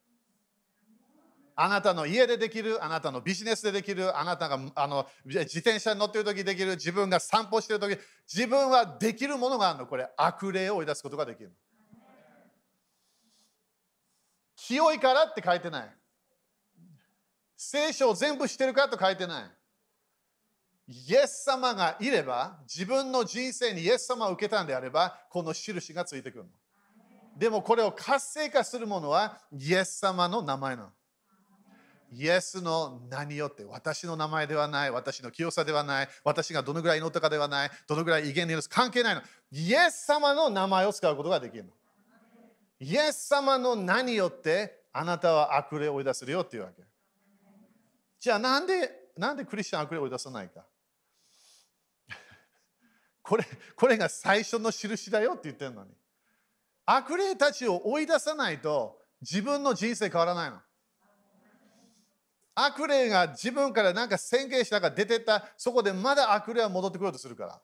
[1.58, 7.98] あなたの家でできる、あなたのビジネスでできる、あなたがあの自転車に乗ってる時できる、自分が散歩してる時、
[8.32, 9.86] 自分はできるものがあるの。
[9.86, 11.50] これ、悪霊を追い出すことができる。
[14.54, 15.96] 清いからって書いてない。
[17.56, 19.50] 聖書を全部してるかと書いてない。
[20.88, 26.50] イエス様がいれば、自分の人生にイエス様を受けたんであれば、この印がついてくるの。
[27.38, 30.92] でもこれを活性化するものは、イエス様の名前なの。
[32.12, 39.22] イエスの名によって私の名前ではない、私の清さではない、私がどのぐらい祈ったかではない、どのぐらい威厳にいるか関係ないの。
[39.50, 41.70] イエス様の名前を使うことができるの。
[42.78, 46.82] イエス様の名によってあなたは悪霊を追い出せるよっていうわけ。
[48.20, 50.64] じゃあなんで、なんでクリスチャン悪霊を追い出さないか
[53.22, 55.90] これこれが最初の印だよって言ってるのに。
[56.84, 60.60] 悪霊たちを追い出さないと自分の人生変わらないの。
[62.58, 67.60] 悪霊が自分から何か宣言したか出てったそこでまだ悪霊は戻ってくるとするから。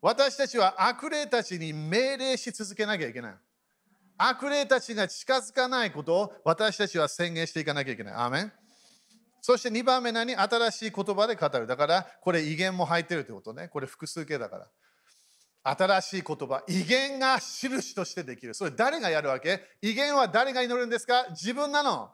[0.00, 3.34] 私たちは悪霊たちに命令し続けなきゃいけない。
[4.16, 8.14] 悪霊たちが近づかないことを私たちは宣言していかなきゃいけない。
[8.14, 8.52] アーメン。
[9.40, 10.36] そして2番目何？
[10.36, 11.66] 新しい言葉で語る。
[11.66, 13.68] だからこれ威厳も入ってるってことね。
[13.68, 14.66] これ複数形だから。
[15.76, 16.62] 新しい言葉。
[16.68, 18.54] 威厳が印としてできる。
[18.54, 19.60] それ誰がやるわけ？
[19.82, 21.26] 威厳は誰が祈るんですか？
[21.30, 22.10] 自分なの。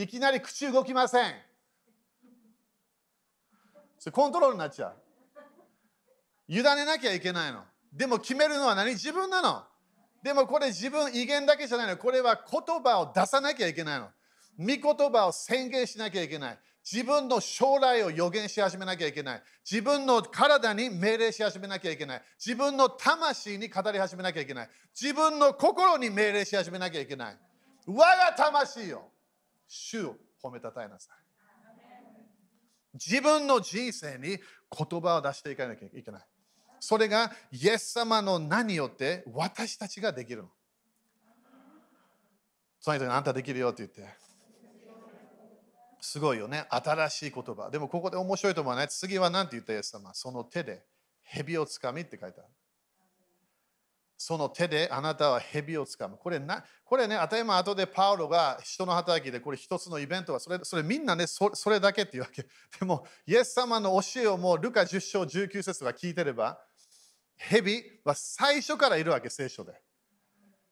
[0.00, 1.34] いきなり口動きません。
[4.12, 4.94] コントロールになっちゃう。
[6.48, 7.64] 委ねなきゃいけないの。
[7.92, 8.92] でも決めるのは何？
[8.92, 9.62] 自分なの。
[10.22, 11.96] でもこれ自分威厳だけじゃないの。
[11.98, 14.08] これは言葉を出さなきゃいけないの。
[14.58, 16.58] 御言葉を宣言しなきゃいけない。
[16.82, 19.42] 自分の将来を予言し始めなきゃいけない。
[19.70, 22.22] 自分の体に命令し始めなきゃいけない。
[22.38, 24.68] 自分の魂に語り始めなきゃいけない。
[24.98, 27.36] 自分の心に命令し始めなきゃいけない。
[27.86, 29.02] 我が魂よ。
[29.72, 31.16] 主を褒めたたえなさい。
[32.94, 34.36] 自分の人生に
[34.76, 36.26] 言葉を出していかなきゃいけない。
[36.80, 40.48] それがイエス様の名によって私たちができるの。
[42.80, 44.12] その人にあんたできるよって言って。
[46.00, 46.66] すごいよね。
[46.70, 47.70] 新しい言葉。
[47.70, 48.88] でもここで面白いと思わない？
[48.88, 50.12] 次は何て言ったイエス様？
[50.14, 50.82] その手で
[51.22, 52.48] 蛇をつかみって書いてある。
[54.22, 56.18] その手であなたは蛇をつかむ。
[56.18, 62.42] これな、これね、当たり前後でパウロが人の働きで、これ一つのイベントは、それそれみんなねそ、それだけっていうわけ。
[62.78, 66.62] でも、イエス様の教えをもうルカ10章19節が聞いてれば、
[67.38, 69.72] 蛇は最初からいるわけ、聖書で。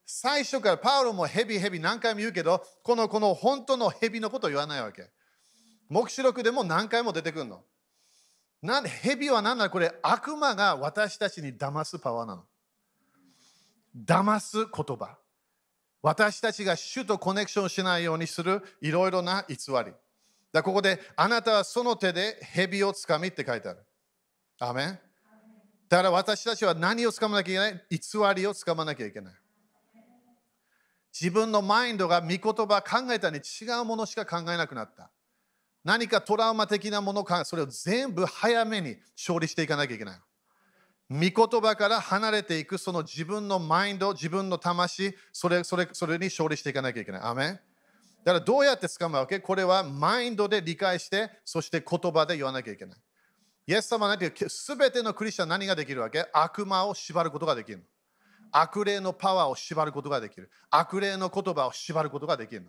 [0.05, 5.09] 最初からパウロも蛇蛇何回も言うけど、このこの本当の蛇のことを言わないわけ。
[5.89, 7.65] 黙示録でも何回も出てくるの。
[8.61, 12.48] なんで蛇は何だこれ悪魔が私たちに騙すパワーなの。
[14.05, 15.17] 騙す言葉。
[16.01, 19.91] 私たちが主とコネクションしないようにするいろいろな偽り。
[20.51, 23.79] だここであなたはその手で蛇をつかみって書いてある。
[24.59, 24.99] アメン。
[25.89, 27.83] だから私たちは何をつかまなきゃいけない？
[27.89, 27.99] 偽
[28.35, 29.33] りをつかまなきゃいけない。
[31.11, 35.09] 自分のマインドが御言葉考えたに違うものしか考えなくなった。
[35.83, 40.19] 何かトラウマ的なものかそれを全部早めに勝利していかなきゃいけない。
[41.11, 47.21] 御言葉から離れていくその自分のマインド、自分の魂、それそれそれに勝利していかなきゃいけない。
[47.23, 47.59] アメ
[48.23, 49.39] だからどうやって掴むわけ？
[49.39, 52.97] これはマインドで理解して、そして言葉で言わなきゃいけない。
[53.65, 56.27] イエス様は何てすべてのクリスチャン何ができるわけ？
[56.31, 57.83] 悪魔を縛ることができる。
[58.51, 60.51] 悪霊のパワーを縛ることができる。
[60.69, 62.67] 悪霊の言葉を縛ることができる。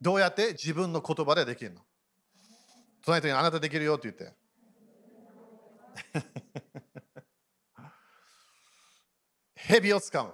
[0.00, 1.80] どうやって自分の言葉でできるの？
[3.04, 4.36] 隣人にあなたできるよって言って。
[9.66, 10.32] 蛇を使う。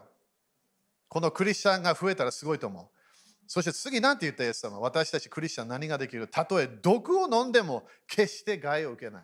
[1.08, 2.86] このクリスチャンが増えたらすごいと思う。
[3.46, 4.78] そして次何て言ったイエス様？
[4.78, 6.28] 私たちクリスチャン何ができる？
[6.28, 9.22] たとえ毒を飲んでも決して害を受けない。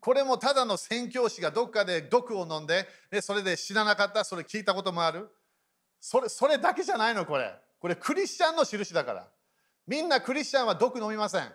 [0.00, 5.28] これもただの宣教師がどっかで毒を飲んで、でそれで死ななかった、それ聞いたこともある？
[6.00, 7.54] それそれだけじゃないの、これ。
[7.78, 9.28] これクリスチャンの印だから。
[9.86, 11.52] みんなクリスチャンは毒飲みません。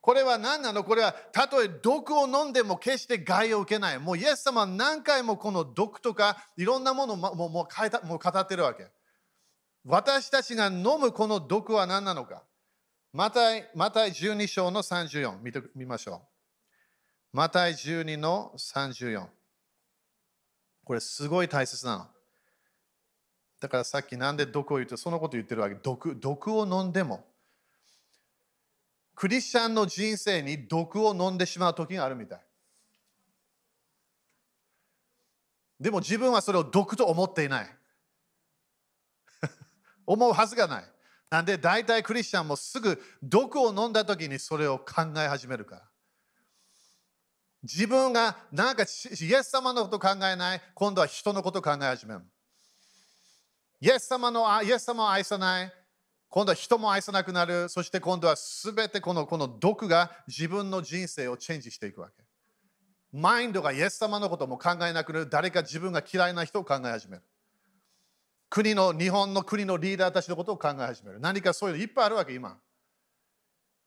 [0.00, 0.82] これは何なの？
[0.82, 3.98] これはたとえ毒を飲んでも決して害を受けない。
[3.98, 7.68] もうイエス様何回もこの毒とかいろんなものをもうもうも
[8.14, 8.86] う語ってるわけ。
[9.84, 12.44] 私たちが飲むこの毒は何なのか
[13.12, 16.22] マタイマタイ12章の34見てみましょ
[17.32, 17.36] う。
[17.36, 19.26] マタイ12の34。
[20.84, 22.06] これすごい大切なの。
[23.60, 25.74] だからさっきなんで毒を言ってそのこと言ってるわけ。
[25.74, 27.26] 毒毒を飲んでも
[29.20, 32.40] クリスチャンの人生に毒を飲んでしまう時があるみたい。
[35.78, 37.76] でも自分はそれを毒と思っていない。
[40.06, 40.84] 思うはずがない。
[41.28, 45.90] なんで大体クリスチャンもすぐ毒を飲んだ時にそれを考え始めるから。
[47.62, 52.22] 自分がなんかイエス様のこと考えない、今度は人のこと考え始める。
[53.82, 55.79] イエス様のイエス様を愛さない、
[56.30, 62.24] 今度は人も愛さなくなる、そして今度はすべてこのこの毒が自分の人生をチェンジしていくわけ。
[63.12, 67.24] マインドがイエス様のことも考えなくなる、誰か自分が嫌いな人を考え始める。
[68.48, 71.18] 国の、日本の国のリーダーたちのことを考え始める。
[71.18, 72.56] 何かそういうのいっぱいあるわけ、今。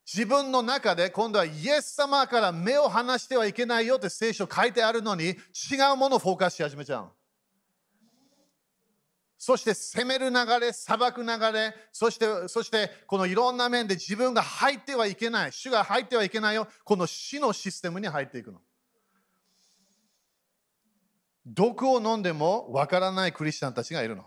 [0.06, 5.36] 自分の中で今度はイエス様から目を離してはいけないよって聖書書いてあるのに違
[5.94, 7.10] うものをフォーカスし始めちゃう。
[9.46, 18.62] そして攻める流れ、裁く流れ、そしてそしてこのいろんな面で自分が入ってはいけない、主が入ってはいけないよ、この死のシステムに入っていくの。
[21.46, 24.24] 毒を飲んでもわからないクリスチャンたちがいるの。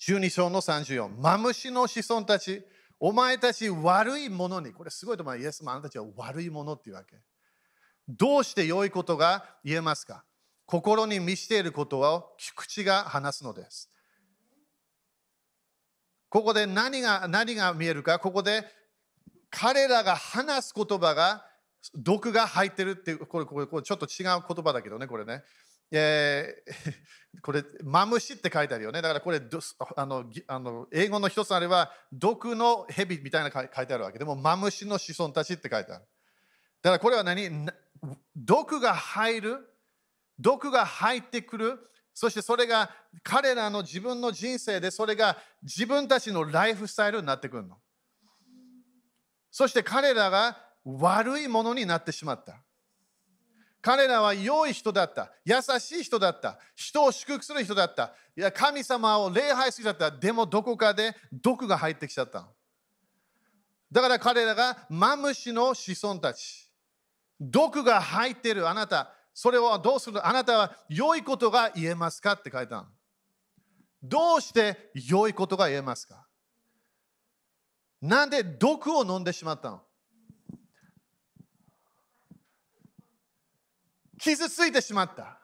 [0.00, 2.64] 12章の34、マムシの子孫たち、
[2.98, 5.38] お前たち悪いものに、これすごいと思う。
[5.38, 7.20] イエスもあなたたちは悪いものっていうわけ。
[8.08, 10.24] どうして良いことが言えますか？
[10.66, 13.90] 心に満ちていることを口が話すのです。
[16.28, 18.64] ここで何が何が見えるか、ここで
[19.50, 21.44] 彼らが話す言葉が
[21.94, 25.42] 毒が入ってるっていう、これこれこれちょっと違う言葉だけどね、これね。
[25.92, 29.00] えー、 これ、マムシって書いてあるよね。
[29.00, 29.40] だからこれ、
[29.96, 36.04] あのあの英語の一つあれば、毒の蛇みたいな書いてあるわけでも、マムシの子孫たちって書いてある。
[36.82, 37.68] だからこれは何？
[38.36, 39.73] 毒が入る、
[40.38, 42.90] 毒が入ってくる、そしてそれが
[43.22, 47.76] 彼らの自分の人生で、それが自分たちのライフスタイルになってくるの。
[49.50, 52.62] そして彼らが悪いものになってしまった。
[53.80, 55.30] 彼らは良い人だった。
[55.44, 56.58] 優しい人だった。
[56.74, 58.14] 人を祝福する人だった。
[58.36, 60.18] いや神様を礼拝する人だった。
[60.18, 62.48] でもどこかで毒が入ってきちゃった。
[63.92, 66.70] だから彼らがマムシの子孫たち。
[67.38, 69.12] 毒が入ってるあなた。
[69.34, 70.24] それをどうする？
[70.24, 72.86] あなたは良いことが言えますかって書いたの。
[74.00, 76.24] どうして良いことが言えますか？
[78.00, 79.82] なんで毒を飲んでしまったの？
[84.20, 85.40] 傷ついてしまった。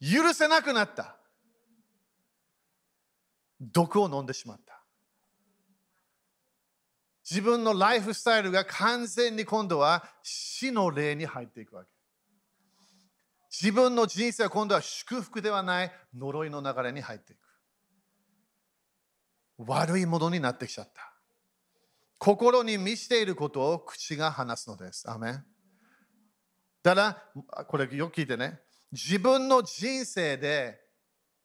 [0.00, 1.16] 許せなくなった。
[3.60, 4.65] 毒を飲んでしまった。
[7.28, 11.90] 自分のライフスタイルが完全に今度は死の霊に入っていくわけ。
[13.50, 17.40] 自分の人生は今度は祝福ではない呪いの流れに入っていく。
[19.58, 21.12] 悪いものになってきちゃった。
[22.18, 25.10] 心に満ちていることを口が話すのです。
[25.10, 25.44] アメン
[26.82, 28.60] だから、これよく聞いてね。
[28.92, 30.80] 自分の人生で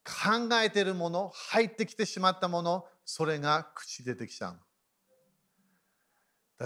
[0.04, 4.60] 考えているもの、入ってきてしまったもの、それが口出てきちゃう。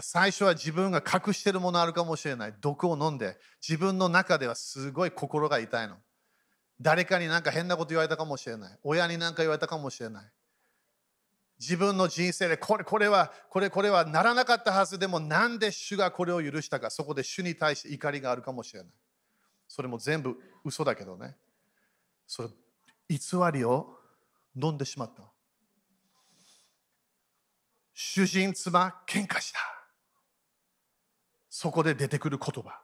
[0.01, 2.55] 最初は自分が隠してるものあるかもしれない。
[2.61, 5.97] 毒を飲んで、自分の中ではすごい心が痛いの。
[6.81, 8.79] 誰かになんか変なこと言われたかもしれない。
[8.83, 10.31] 親に何か言われたかもしれない。
[11.59, 18.93] 自分の人生でこれこれはこれこれはならなかったはずでもなんで主がこれを許したかそこで主に対して怒りがあるかもしれない
[19.67, 21.35] それも全部嘘だけどね
[22.27, 22.49] それ
[23.09, 23.19] 偽
[23.53, 23.97] りを
[24.55, 25.23] 飲んでしまった
[27.95, 29.76] 主人妻喧嘩した
[31.59, 32.83] そこで出てくる言葉。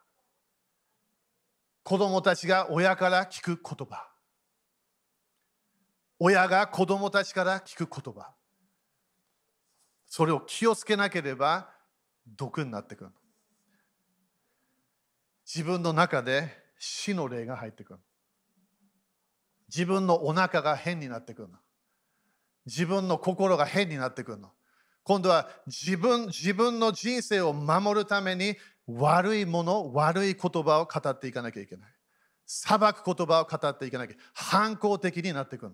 [1.83, 4.09] 子供たちが親から聞く言葉。
[6.19, 8.33] 親が子供たちから聞く言葉。
[10.07, 11.69] それを気をつけなければ
[12.27, 13.11] 毒になってくる。
[15.45, 17.99] 自分の中で死の霊が入ってくる。
[19.69, 21.49] 自分のお腹が変になってくる。
[22.65, 24.39] 自分の心が変になってくる。
[24.39, 24.51] の
[25.05, 31.91] 今度は自分自分の人生を守るために悪いもの悪い言葉を語っていかなきゃいけない
[32.47, 35.73] 裁く言葉を語っていかなきゃ反抗的になってくる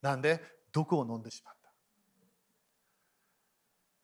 [0.00, 0.40] なんで？
[0.72, 1.54] 毒を飲んでしまう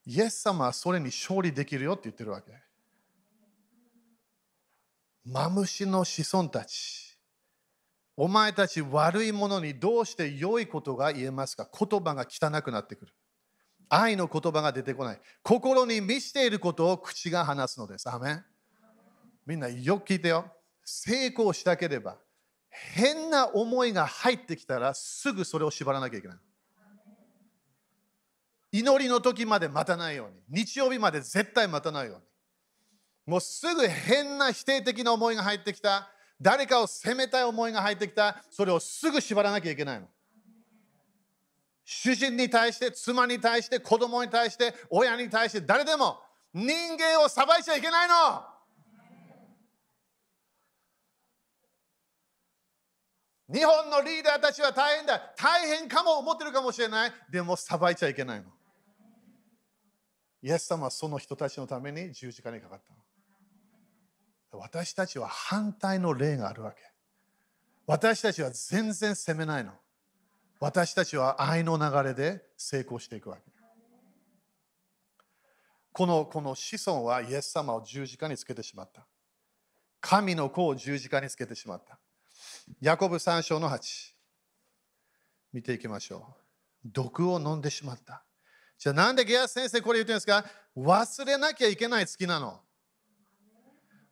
[0.07, 2.53] イエス様はそれに勝利できるよって言ってるわけ。
[5.25, 7.17] マムシの子孫たち。
[8.15, 11.67] お前たち悪いものにどうして良いことが言えますか？
[11.73, 13.15] 言葉が汚くなってくる。
[13.89, 15.21] 愛の言葉が出てこない。
[15.43, 18.09] 心に満ちていることを口が話すのです。
[18.09, 18.45] アメン
[19.47, 20.47] みんなよく聞いてよ。
[20.85, 22.19] 成功したければ
[22.69, 26.37] 変な思いが入ってきたらすぐそれを縛らなきゃいけない。
[28.73, 30.43] 祈りの時まで待たないように。
[30.49, 32.23] 日曜日まで絶対待たないように。
[33.27, 36.11] もうすぐ変な否定的な思いが入ってきた。
[36.41, 38.43] 誰かを責めたい思いが入ってきた。
[38.51, 40.09] それをすぐ縛らなきゃいけないの。
[41.85, 46.19] 主人に対して、妻に対して、子供に対して、親に対して、誰でも
[46.55, 48.15] 人間を裁いちゃいけないの。
[53.53, 55.21] 日本のリーダーたちは大変だ。
[55.37, 57.13] 大変かも思ってるかもしれない。
[57.31, 58.47] でも裁いちゃいけないの。
[60.43, 64.61] イエス様はその人たちのために十字架にかかったの。
[64.61, 66.79] 私たちは反対の例があるわけ。
[67.87, 69.73] 私たちは全然責めないの。
[70.61, 73.43] 私たちは愛の流れで成功していくわけ。
[75.93, 79.07] このこの子孫はイエス様を十字架につけてしまった。
[80.01, 81.99] 神の子を十字架につけてしまった。
[82.81, 84.15] ヤコブ3章の8。
[85.53, 86.35] 見ていきましょ
[86.85, 86.89] う。
[86.93, 88.25] 毒を飲んでしまった。
[88.77, 90.45] じゃあなんでゲア先生これ言ってるんですか？
[90.77, 92.61] 忘れなきゃいけない月なの。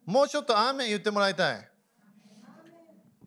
[0.04, 1.68] もうちょっとアーメン言ってもらいたい。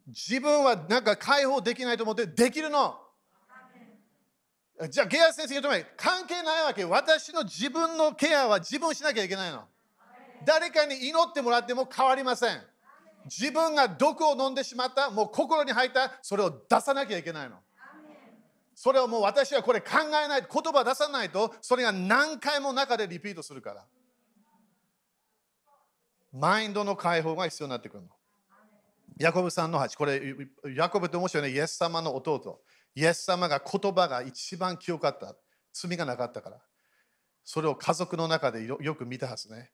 [0.07, 2.99] 自分はなんか解放できないと思ってできるの。
[4.89, 6.83] じゃあゲア先生言うと関係ないわけ。
[6.83, 9.63] 私の自分のケアは自分しなきゃいけないの。
[10.45, 12.61] 誰かに祈ってもらっても変わりません。
[13.25, 17.57] 自分が毒を飲んでしまった、もう心に入った、それを出さなきゃいけないの。
[18.75, 23.85] それをもう私はこれ考えない、言葉出さないと、それが何回も中でリピートするから。
[26.33, 28.09] マインドの解放が必要になってくるの。
[29.17, 30.21] ヤコブさんの8、これ、
[30.75, 32.61] ヤコブって面白いね、イエス様の弟。
[32.95, 35.35] イエス様が言葉が一番清かった。
[35.73, 36.61] 罪がなかったから。
[37.43, 39.71] それを家族の中でよく見たはずね。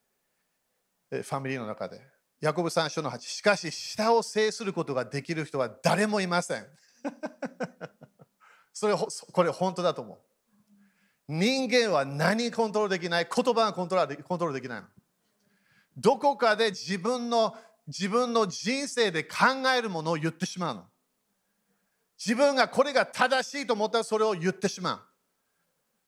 [1.10, 2.00] ファミリーの中で。
[2.40, 3.20] ヤコブ3章の8。
[3.20, 6.66] しかし、舌を制することができる人は誰もいません。
[8.74, 8.94] それ、
[9.32, 10.18] これ本当だと思う。
[11.28, 14.88] 人間は何コントロールできない言葉がコントロールコントロールできないの。
[15.96, 17.56] どこかで自分の
[17.86, 19.36] 自分の人生で考
[19.76, 20.91] えるものを言ってしまうの。
[22.24, 25.04] 自分がこれが正しいと思ったらそれを言ってしま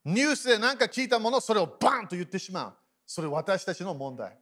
[0.04, 0.10] う。
[0.10, 2.74] ニュースで何か聞いたもの、それをバンと言ってしまう。
[3.04, 4.38] それ私たちの問題。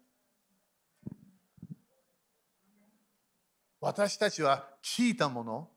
[3.81, 5.71] 私たちは聞いたもの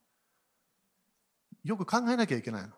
[1.64, 2.70] よく考えなきゃいけないの。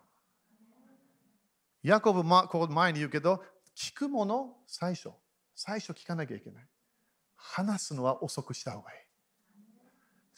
[1.82, 3.42] ヤコブ、ま、ここ前に言うけど、
[3.76, 5.10] 聞くもの最初。
[5.56, 6.68] 最初聞かなきゃいけない。
[7.36, 9.07] 話すのは遅くした方がいい。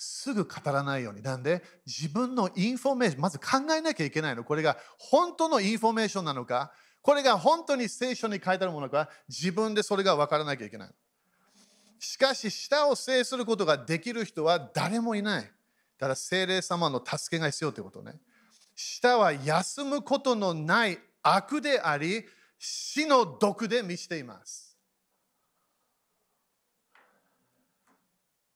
[0.03, 1.21] すぐ語らないように。
[1.21, 4.45] なんで、自分のインフォメーション、まず考えなきゃいけないの。
[4.45, 6.73] これが本当のインフォメーションなのか、
[7.03, 10.91] これが本当に聖書に書いてあるものか、自分でそれが分からなきゃいけない。
[11.99, 15.43] しかし、舌を制することができる人は誰もいない。
[15.43, 15.49] だ
[15.99, 18.15] から聖霊様の助けが必要ということね。
[18.75, 22.25] 舌は休むことのない悪であり、
[22.59, 24.70] 死の毒で満ちています。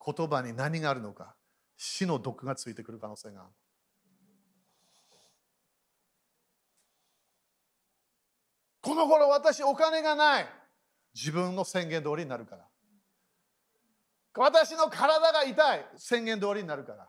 [0.04, 1.34] 言葉に何があるのか、
[1.76, 3.50] 死の毒がついてくる可能性がある。
[8.80, 10.46] この頃私お金がない。
[11.14, 12.66] 自分の宣言通りになるから。
[14.36, 17.08] 私の体が痛い宣言通りになるから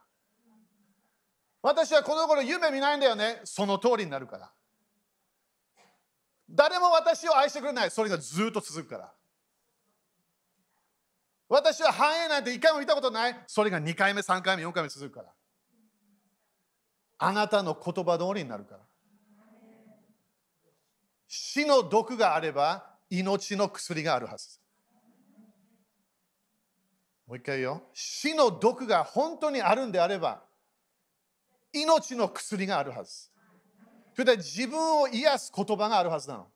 [1.62, 4.52] 私はこの頃夢見ないんだよねその通りになるから
[6.50, 9.14] 誰も私を愛してくれないそれがずっと続くから
[11.48, 15.34] 私は繁栄なんて一回も見たことないそれが2回目3回目4回目続くから
[17.18, 18.82] あなたの言葉通りになるから
[21.28, 24.60] 死の毒があれば命の薬があるはず
[27.28, 27.82] もう一回言うよ。
[27.94, 30.44] 死の毒が本当にあるんであれば、
[31.74, 33.32] 命の薬があるはず。
[34.14, 36.48] それで自分を癒す言葉があるはずなの。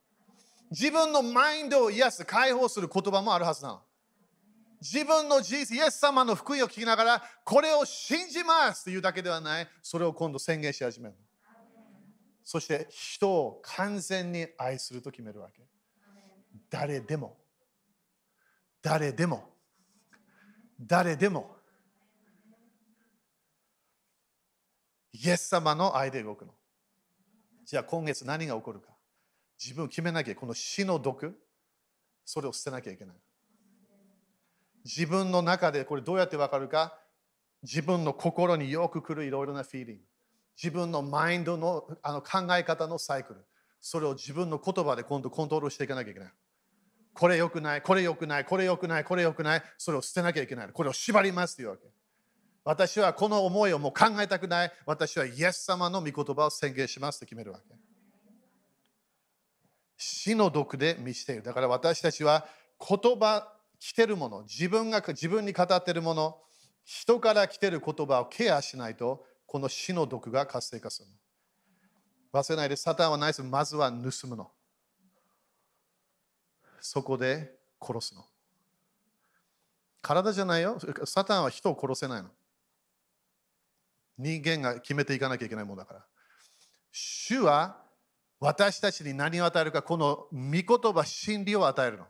[0.69, 3.81] 自分のマインドを癒す、解放する言葉もあるはずなの。
[4.81, 11.15] 自分の人生、イエス様の福音を聞きながら、これを信じますというだけではない、それを今度宣言し始める。
[12.43, 15.61] そして人を完全に愛すると決めるわけ。
[16.69, 17.37] 誰でも、
[18.81, 19.49] 誰でも
[20.79, 21.57] 誰でも
[25.11, 26.53] イエス様の愛で動くの。
[27.65, 28.87] じゃあ今月何が起こるか。
[29.61, 31.37] 自分を決めなきゃ、この死の毒、
[32.23, 33.17] それを捨てなきゃいけない。
[34.85, 36.97] 自分の中でこれどうやってわかるか？
[37.63, 40.01] 自分の心によく来るいろいろなフィーリング。
[40.61, 43.45] 自分のマインドのあの考え方のサイクル。
[43.81, 46.33] それを自分の言葉で今度コントロールしていかなきゃいけない。
[47.13, 50.69] これ良くない、これ良くない、これ良くない、これ良くない、それを捨てなきゃいけない。
[50.71, 51.83] これを縛りますというわけ。
[52.63, 54.71] 私はこの思いをもう考えたくない。
[54.85, 57.75] 私はイエス様の御言葉を宣言しますと決めるわけ。
[59.97, 61.43] 死の毒で満ちている。
[61.43, 62.45] だから私たちは
[62.79, 66.37] 言葉、来てるもの、自分が自分に語ってるもの、
[66.83, 71.07] 人から来てる言葉をケアしないと、この死の毒が活性化する。
[72.31, 73.43] 忘れないで、サタンはないです。
[73.43, 74.51] まずは盗むの。
[76.81, 78.25] そこで殺すの。
[80.01, 80.77] 体じゃないよ。
[81.05, 82.29] サタンは人を殺せないの。
[84.17, 86.05] 人間が決めていかなきゃいけないものだから。
[86.91, 87.81] 主は
[88.39, 92.07] 私たちに何を与えるか、この御言葉、真理を与えるの。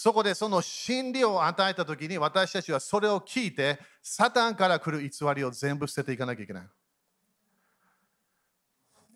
[0.00, 6.68] そこでその真理を与えたときに私たちはそれを聞いて、サタンから来る偽りを全部捨てていかなきゃいけない。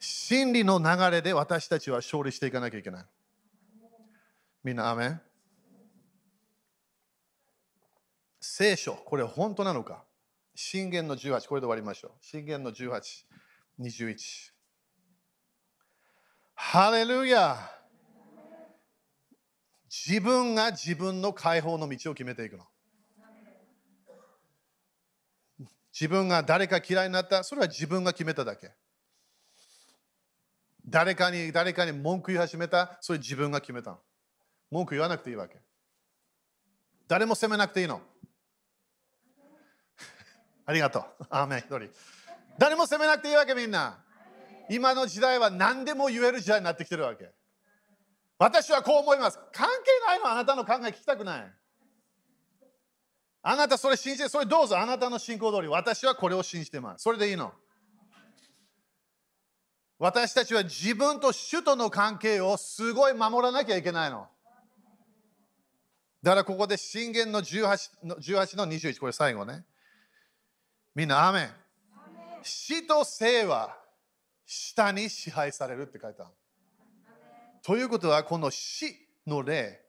[0.01, 3.05] 真理の流れで私たちは勝利していかなきゃいけない。
[4.65, 5.21] みんな、アメン
[8.41, 10.03] 聖書、これ本当なのか？
[10.57, 12.11] 信玄の18、これで終わりましょう。
[12.21, 13.01] 信玄の18、
[13.79, 14.17] 21。
[16.55, 17.71] ハレルヤ
[19.93, 22.65] 自分が自分の解放の道を決めていくの。
[25.93, 28.71] 自分が誰か嫌いになった、それは自分が決めただけ。
[30.87, 33.99] 誰かに誰かに文句言い始めた、それ自分が決めたの。
[34.71, 35.61] 文句言わなくていいわけ。
[37.07, 38.01] 誰も責めなくていいの。
[40.65, 41.05] ありがとう。
[41.29, 41.91] アーメン一人。
[42.57, 44.03] 誰も責めなくていいわけみんな。
[44.71, 47.31] 今の時代は何でも言える時代になってきてるわけ。
[48.43, 49.39] 私はこう思います。
[49.53, 51.53] 関係ないのあなたの考え聞きたくない。
[53.41, 55.69] あなたそれ信じて、それどうぞあなたの信仰通り。
[55.69, 57.03] 私はこれを信じてます。
[57.05, 57.53] それでいいの。
[59.97, 64.27] 私たちは自分と主との関係をすごい守らなきゃいけないの。
[66.21, 69.65] だからここで信玄の18の ,18 の21、これ最後ね。
[70.97, 71.51] みんな、アメン。
[72.43, 73.79] 死と生は
[74.45, 76.33] 下に支配されるって書いてある。
[77.63, 78.95] ということは、この死
[79.27, 79.81] の霊、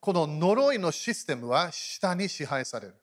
[0.00, 2.94] この呪いのシステムは下に支配される。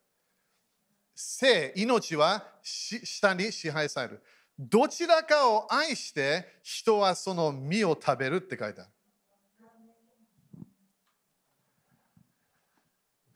[1.14, 4.22] 生、命は下に支配される。
[4.58, 8.90] どちらかを愛して人はその実を食べるって書いてある。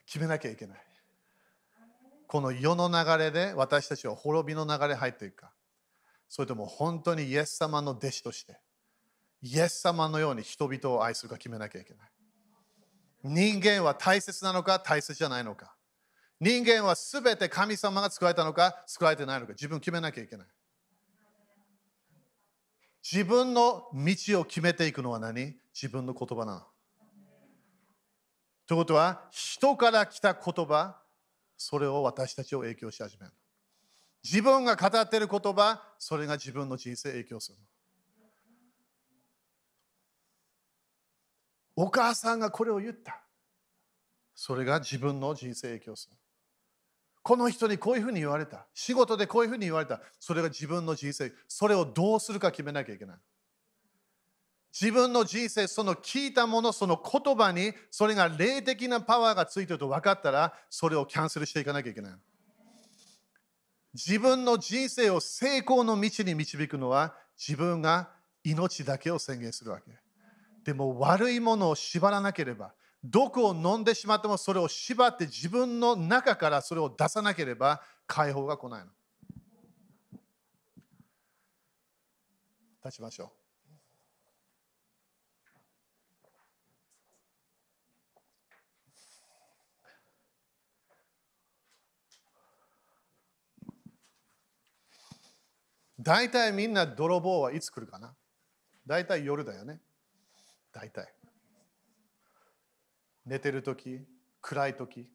[0.06, 0.78] 決めなきゃいけない。
[2.26, 5.52] この世の流れで私たちは滅びの流れ入っていくか。
[6.28, 8.60] それとも本当にイエス様の弟子として、
[9.42, 12.08] イエス様のように人々を愛するか決めなきゃいけない。
[13.24, 15.74] 人間は大切なのか大切じゃないのか。
[16.40, 20.46] 人間はすべて神様が作られたのか作られてないのか自分決めなきゃいけない。
[23.02, 25.54] 自分の道を決めていくのは何？
[25.72, 26.60] 自分の言葉なの。
[28.66, 31.00] ということは、人から来た言葉、
[31.56, 33.32] それを私たちを影響し始める。
[34.24, 37.58] 自分が語っている言葉、それが自分の人生を影響する。
[41.76, 43.22] お母さんがこれを言った。
[44.34, 46.16] それが自分の人生影響する。
[47.22, 48.66] この人にこういうふうに言われた。
[48.72, 50.00] 仕事でこういうふうに言われた。
[50.18, 51.32] それが自分の人生。
[51.48, 53.16] それをどうするか決めなきゃいけない。
[54.78, 62.12] 自分の人生、その聞いたもの、その言葉に、それが霊的なパワーがついてると分かったら、それをキャンセルしていかなきゃいけない。
[63.94, 68.10] 自分の人生を成功の道に導くのは、自分が
[68.44, 70.05] 命だけを宣言するわけ。
[70.66, 78.90] でも悪いものを縛らなければ、毒を飲んでしまってもそれを縛って自分の中からそれを出さなければ解放が来ないの。
[82.84, 83.30] 立ちましょう。
[96.00, 98.14] 大体みんな泥棒はいつ来るかな？
[98.84, 99.80] 大体夜だよね。
[100.76, 101.10] 大体。
[103.24, 103.98] 寝てるとき、
[104.42, 105.08] 暗いとき、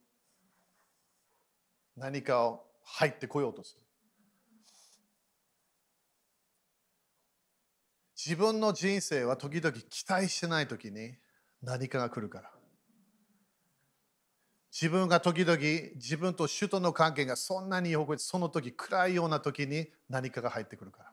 [1.96, 3.82] 何かを入ってこようとする。
[8.18, 11.14] 自分の人生は時々期待してないときに
[11.62, 12.52] 何かが来るから。
[14.72, 15.58] 自分が時々
[15.96, 21.12] 自分と主との関係がそんなに良くその時暗いような時に何かが入ってくるから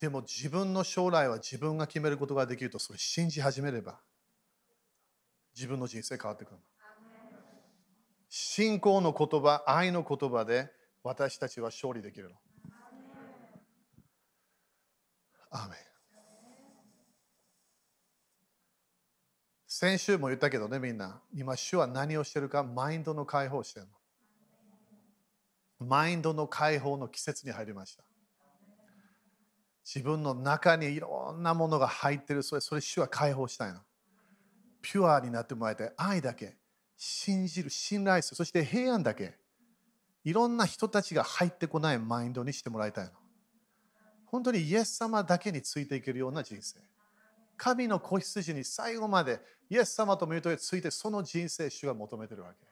[0.00, 4.00] でも自分の将来は自分が決めることができるとそれ信じ始めれば
[5.54, 6.56] 自分の人生変わってくる
[8.28, 10.70] 信仰の言葉愛の言葉で
[11.02, 12.36] 私たちは勝利できるの
[15.50, 15.76] アメ
[19.72, 21.22] 先週も言ったけどね、みんな。
[21.32, 23.86] 今、主は何をしてるか、マインドの解放してる
[25.80, 25.86] の。
[25.86, 28.04] マインドの解放の季節に入りました。
[29.84, 33.80] 自分の中にいろんなものが入ってる、それ、それ主は解放したいの。
[34.82, 35.92] ピュアになってもらいたい。
[35.96, 36.56] 愛だけ、
[36.96, 39.38] 信じる、信頼する、そして平安だけ。
[40.22, 43.12] いろんな人たちが入ってこないマインドにしてもらいたいの。
[44.26, 46.78] 本当にイエス様だけについていけるような人生。
[47.56, 52.66] 神の子羊に最後までイエス様と見るとついてその人生主が求めてるわけ。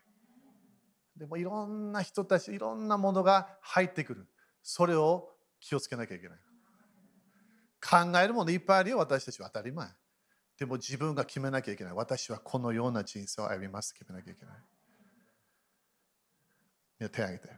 [1.17, 4.29] でもいろんな人たち、いろんなものが入ってくる。
[4.63, 5.31] それを
[5.61, 6.39] 気をつけなきゃいけない。
[7.81, 9.89] 考えるものいっぱいあるよ、私たちは当たり前。
[10.59, 11.93] でも自分が決めなきゃいけない。
[11.93, 14.55] 私はこのような人生を歩みます決めなきゃいけない。
[17.11, 17.55] 手を挙げて。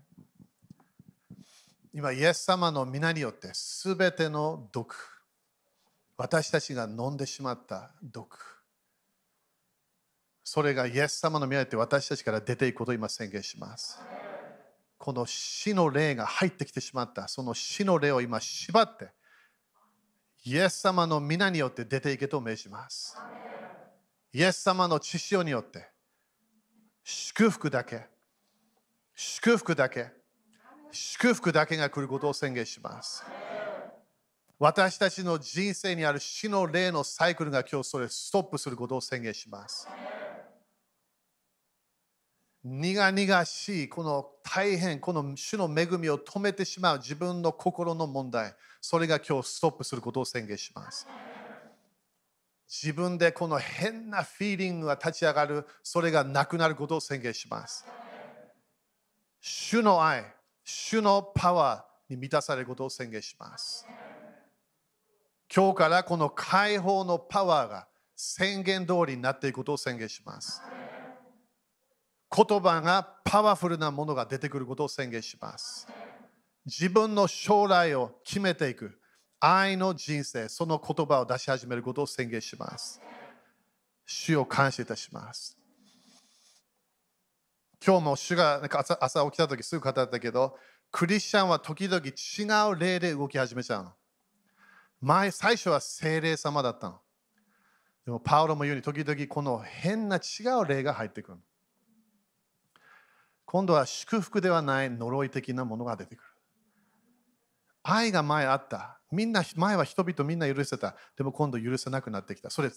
[1.93, 4.95] 今、イエス様の皆によってすべての毒、
[6.17, 8.63] 私たちが飲んでしまった毒、
[10.45, 13.99] それがイエス様の宮によって私たちから出ていくことを今宣言します。
[14.99, 19.13] この死の霊が入ってきてしまった、その死の霊を今縛って、
[20.45, 23.17] イエス様の皆によって出ていけと命じます。
[24.33, 25.91] イエス様の血潮によって
[27.05, 28.07] 祝福だけ、
[29.15, 30.13] 祝福だけ、
[30.93, 33.25] 祝福だけが来ることを宣言します。
[34.59, 39.89] 私たちの人生にある死の霊のサイクルが今日それストップすることを宣言します。
[42.63, 48.55] 苦々しいこの大変この主の恵みを止めてしまう自分の心の問題。
[48.83, 51.07] それが今日ストップすることを宣言します。
[52.69, 57.85] 自分でこの変なフィーリングが立ち上がるそれがなくなることを宣言します。
[59.41, 60.25] 主の愛
[60.63, 63.87] 主のパワーに満たされることを宣言します。
[65.55, 70.61] 今日からこの解放のパワーが宣言通りになっていくことを宣言します。
[72.35, 75.89] 言葉がパワフルなものが出てくることを宣言します。
[76.65, 79.01] 自分の将来を決めていく
[79.41, 83.01] 愛の人生、その言葉を出し始めることを宣言します。
[84.07, 85.57] 主を感謝いたします。
[87.85, 90.57] 今日も主が朝朝起きた時すぐ語ったけど、
[90.93, 93.93] クリスチャンは時々違う例で動き始めちゃうの。
[95.01, 97.01] 前、最初は精霊様だったの。
[98.05, 101.39] でも、パウロも言うに時々この変な違う霊が入ってくる。
[103.51, 106.25] 今度は祝福ではない呪い的なものが出てくる。
[107.83, 109.01] 愛が前あった。
[109.11, 110.95] みんな、前は人々みんな許せた。
[111.17, 112.49] でも今度許せなくなってきた。
[112.49, 112.71] それ違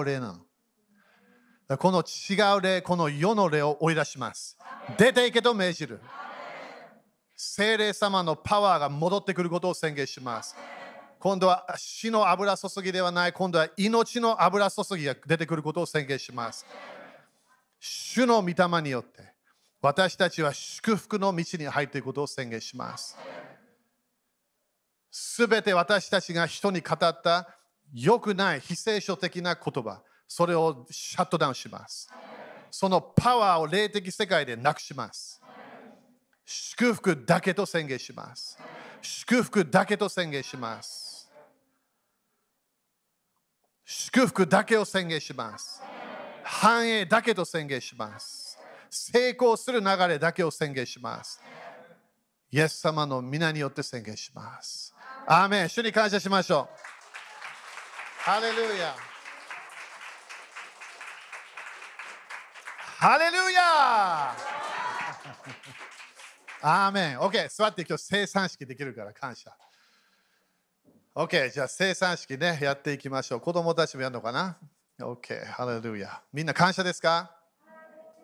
[0.00, 0.32] う例な
[1.68, 1.76] の。
[1.76, 4.58] この違う例、この世の例を追い出します。
[4.98, 6.00] 出ていけと命じる。
[7.36, 10.56] 精霊様のパワーが戻ってくることを宣言します。
[11.20, 16.66] 今度は死の油注ぎではない、今度は命の油注ぎが出てくることを宣言します。
[17.78, 19.35] 主の御霊によって
[19.86, 23.16] 私たちは祝福の道に入っていくことを宣言します。
[25.12, 27.48] すべて私たちが人に語った
[27.94, 32.10] 良くない非聖書的な言葉、それをシャットダウンします。
[32.68, 35.40] そのパワーを霊的世界でなくします。
[36.44, 38.58] 祝福だけと宣言します。
[39.00, 41.30] 祝福だけと宣言します。
[43.84, 45.80] 祝福だけを宣言します。
[46.42, 48.55] 繁栄だけと宣言します。
[48.90, 51.40] 成功する流れだけを宣言します。
[52.50, 54.94] イエス様の皆によって宣言します。
[55.26, 55.68] アーメン。
[55.68, 56.78] 主に感謝しましょう。
[58.22, 58.94] ハレルヤ。
[62.98, 64.36] ハレルヤ。
[66.62, 67.18] アーメン。
[67.18, 69.54] OK 座って今日生産式できるから感謝。
[71.14, 73.40] OK じゃあ生産式ねやっていきましょう。
[73.40, 74.56] 子供たちもやるのかな
[75.00, 76.22] ？OK ハレルヤ。
[76.32, 77.32] みんな感謝ですか？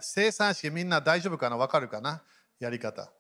[0.03, 1.57] 生産式みんな大丈夫かな？
[1.57, 2.23] わかるかな？
[2.61, 3.11] やり方。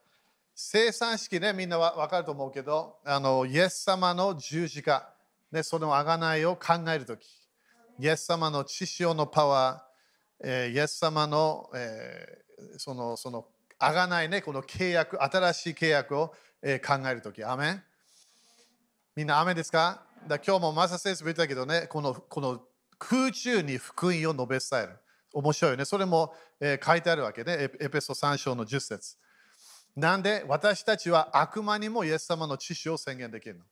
[0.54, 5.08] 生産式ね、みんなわかると思うけど、あのイエス様の十字架、
[5.50, 7.26] ね、その贖いを考えるとき、
[7.98, 13.46] イエス様の血潮のパワー、えー、イエス様の、えー、その、その、
[13.78, 17.82] 贖いね、この契約、新しい契約を、えー、考えるとき、アメン？
[19.16, 20.02] みんな、アメですか？
[20.28, 22.60] だ今日もマサ先生も言ったけどね、このこの
[22.98, 24.98] 空中に福音を述べ伝える。
[25.32, 25.84] 面白いよね。
[25.84, 29.16] それも、え、書いてあるわけで、エペソ3章の10節
[29.94, 33.64] なんで私たちは悪魔にもイエス様の知識を宣言できるの？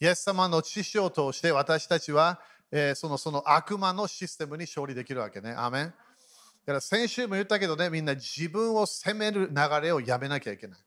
[0.00, 2.40] イエス様の知識を通して私たちは、
[2.70, 5.54] えー、そのその悪魔のシステムに勝利できるわけね。
[5.56, 5.92] アメンだ
[6.66, 10.78] から先週も言ったけどね、みんな自分を責める流れをやめなきゃいけない。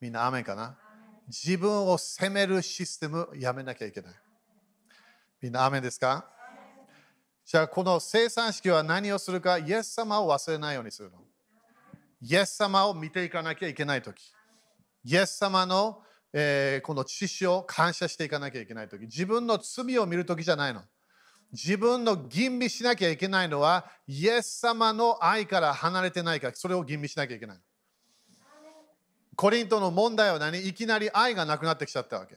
[0.00, 0.78] みんなアメンかな？
[1.26, 4.14] 自分を責めるシステムやめなきゃいけない。
[5.40, 6.31] みんなアメンですか？
[7.44, 11.18] じゃあこの生産式は何をするか、イエス様を忘れないようにするの。
[12.20, 14.32] イエス様を見ていかなきゃいけないとき。
[15.04, 19.02] イエス様の、えー、この知識を感謝していかなきゃいけないとき。
[19.02, 20.82] 自分の罪を見るときじゃないの。
[21.52, 27.58] 自分の吟味しなきゃいけないのは、イエス様の愛から離れてないか、それを吟味しなきゃいけない。
[29.34, 30.66] コリントの問題は何？
[30.66, 32.36] いきなり愛がなくなってきちゃったわけ。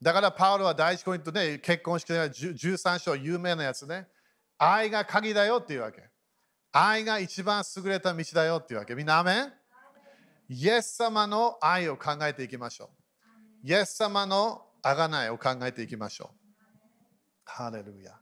[0.00, 4.08] だからパウロは第一コリントで結婚式で13章有名なやつね。
[4.58, 6.02] 愛が鍵だよっていうわけ。
[6.72, 8.94] 愛が一番優れた道だよっていうわけ。
[8.94, 9.52] みんな、アメン？
[10.50, 12.90] イエス様の愛を考えていきましょ
[13.64, 13.68] う。
[13.68, 16.36] イエス様の贖いを考えていきましょう。
[17.44, 18.14] ハレルヤ。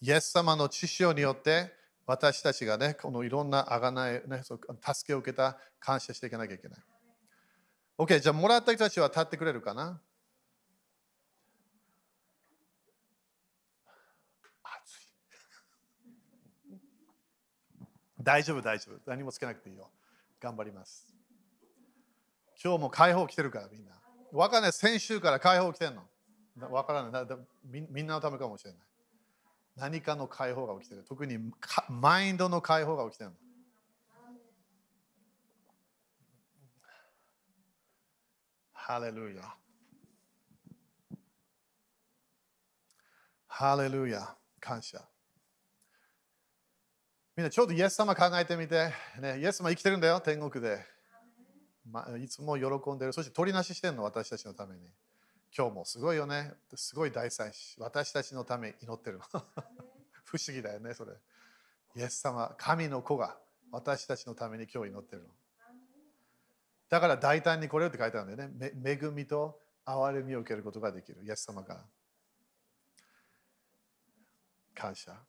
[0.00, 1.72] イエス様の知識によって
[2.06, 6.78] 私たちがね、このいろんな贖い、ね、助けを受けた感謝していかなきゃいけない。
[7.98, 10.00] OK、じゃあもらった人たちは立ってくれるかな？
[18.26, 18.98] 大丈夫、大丈夫。
[19.06, 19.88] 何もつけなくていいよ。
[20.40, 21.14] 頑張ります。
[22.60, 23.92] 今日も解放来てるから、みんな。
[24.32, 24.72] わかんない。
[24.72, 26.02] 先週から解放来てんの。
[26.72, 27.26] わからない
[27.62, 27.86] み。
[27.88, 28.80] みんなのためかもしれない。
[29.76, 31.04] 何かの解放が起きてる。
[31.04, 31.38] 特に
[31.88, 33.36] マインドの解放が起きてるの。
[38.72, 39.54] ハレルヤ。
[43.46, 44.34] ハレルヤ。
[44.58, 45.08] 感謝。
[47.36, 50.82] みんなちょっとイエス様考えてみて、ね、イエス様生きてるんだよ、天国で。
[51.84, 53.12] まいつも喜んでる。
[53.12, 54.80] そして取りなししてんの、私たちのために。
[55.54, 56.54] 今日もすごいよね。
[56.74, 57.78] すごい大祭司。
[57.78, 59.24] 私たちのため祈ってるの。
[60.24, 61.12] 不思議だよね、それ。
[61.94, 63.38] イエス様、神の子が
[63.70, 65.28] 私たちのために今日祈ってるの。
[66.88, 68.72] だから大胆にこれって書いてあるんだよね。
[68.82, 71.22] 恵みと憐れみを受けることができる。
[71.22, 71.86] イエス様から。
[74.74, 75.22] 感謝。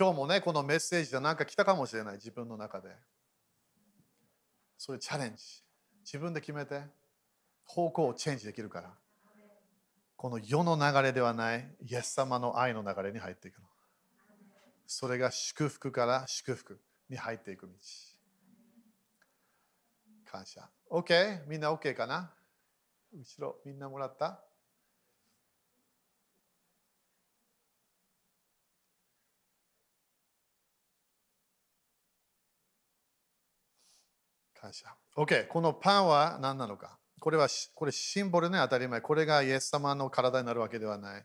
[0.00, 2.14] 今日もね、このメッセージで何か来たかもしれない。
[2.14, 2.88] 自分の中で。
[4.78, 5.44] それチャレンジ。
[6.06, 6.80] 自分で決めて
[7.66, 8.94] 方向をチェンジできるから。
[10.16, 13.66] この世の流れではないイエス様の愛の流れに入っていくの。
[14.86, 16.80] それが祝福から祝福
[17.10, 17.72] に入っていく道。
[20.32, 20.66] 感謝。
[20.90, 21.46] OK?
[21.46, 22.32] みんな OK かな？
[23.12, 24.42] 後ろ、みんなもらった？
[34.60, 34.86] 感謝。
[35.16, 39.00] OK、このパンは何なのかこれはこれシンボルね、当たり前。
[39.00, 41.24] これがイエス様の体になるわけではない。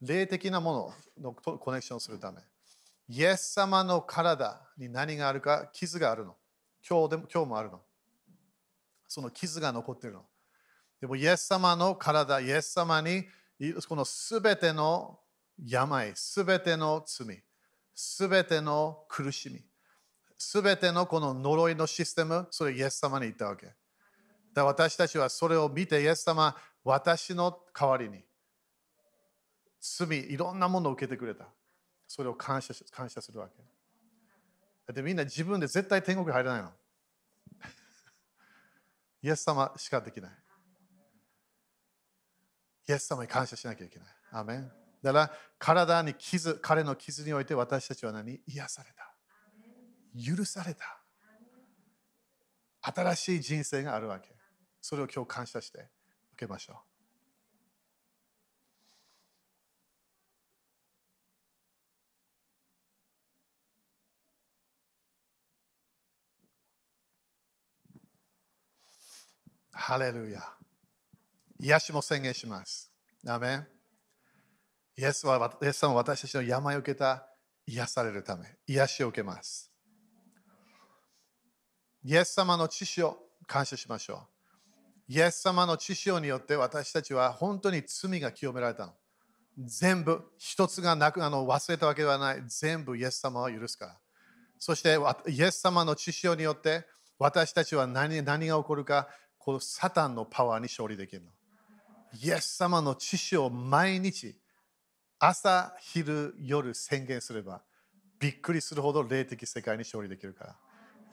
[0.00, 2.40] 霊的なもののとコネクションするため。
[3.08, 6.36] イエス様の体に何があるか、傷があるの。
[6.88, 7.80] 今日でも今日もあるの。
[9.08, 10.24] その傷が残っているの。
[11.00, 13.24] でも、イエス様の体、イエス様に、
[13.88, 15.18] このすべての
[15.58, 17.42] 病、すべての罪、
[17.94, 19.64] すべての苦しみ、
[20.42, 23.74] すべてのこの呪いのシステム、それイエス様に言ったわけ。
[24.54, 28.24] だ私たちはそれを見て、イエス様、私の代わりに
[29.78, 31.46] 罪、いろんなものを受けてくれた。
[32.08, 33.58] それを感謝感謝するわけ。
[33.58, 36.72] だってみんな自分で絶対天国に入れないの。
[39.22, 40.30] イエス様しかできない。
[42.88, 44.08] イエス様に感謝しなきゃいけない。
[44.30, 44.72] アメン
[45.02, 48.40] だから体に傷、彼の傷において私たちは何？
[48.46, 49.09] 癒された。
[50.14, 51.00] 許された。
[52.82, 54.34] 新しい人生があるわけ。
[54.80, 55.78] それを今日感謝して
[56.32, 56.76] 受けましょう。
[69.72, 70.42] ハレルヤ。
[71.58, 72.90] 癒しも宣言します。
[73.26, 73.66] アメン
[74.96, 77.26] イエスはイエス様私たちの病を受けた
[77.66, 79.69] 癒されるため、癒しを受けます。
[82.04, 84.26] イエス様の知識を感謝しましょ
[85.08, 85.12] う。
[85.12, 88.94] イエス様の知識によって私たちは本当に罪が清められたの。
[89.58, 92.42] 全部、一つがなくあの忘れたわけではない。
[92.46, 93.98] 全部イエス様は許すから。
[94.58, 94.98] そして
[95.28, 96.86] イエス様の知識によって
[97.18, 101.28] 私たちは何何が起こるかこのサタンのパワーに勝利できるの。
[102.22, 104.36] イエス様の知識を毎日、
[105.18, 107.62] 朝、昼、夜宣言すれば、
[108.18, 110.56] びっくりするほど霊的世界に勝利できるから。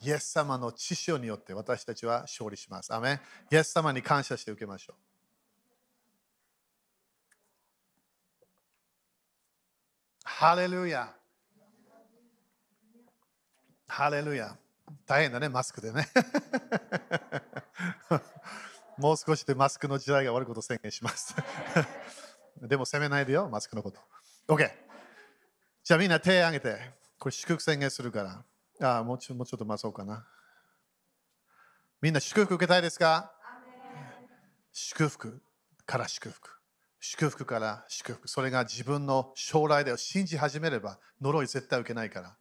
[0.01, 2.93] イエス様の知識によって私たちは勝利します。
[2.93, 3.19] アメ
[3.51, 4.95] イエス様に感謝して受けましょう。
[10.23, 11.13] ハレルヤ。
[13.87, 14.55] ハレルヤ。
[15.05, 16.07] 大変だね、マスクでね。
[18.97, 21.35] もう少しでマスクの時代が終わることを宣言します。
[22.61, 23.99] でも責めないでよ、マスクのこと。
[24.47, 24.71] OK。
[25.83, 28.43] じゃあみんな手を挙げて、これ祝福宣言するから。
[28.81, 30.25] あもうちょもうちょっと待そうかな。
[32.01, 33.31] みんな祝福受けたいですか？
[34.71, 35.41] 祝福
[35.85, 36.49] から祝福。
[36.99, 38.27] 祝福から祝福。
[38.27, 42.35] それが自分の将来で信じ始めれば、呪い絶対受けないから。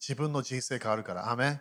[0.00, 1.30] 自分の人生変わるから。
[1.30, 1.60] アメン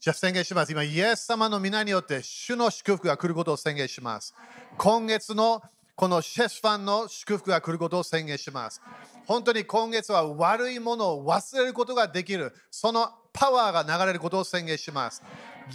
[0.00, 0.72] じゃあ宣言します。
[0.72, 4.34] 今、イエス様の皆によって主の祝福が来ることを宣言します。
[4.78, 5.62] 今月の
[5.94, 8.80] このシェスファンの祝福が来ることを宣言します。
[9.26, 12.54] 本当に今月は悪いものを忘れることができる。
[12.70, 15.22] そのパワーが流れることを宣言します。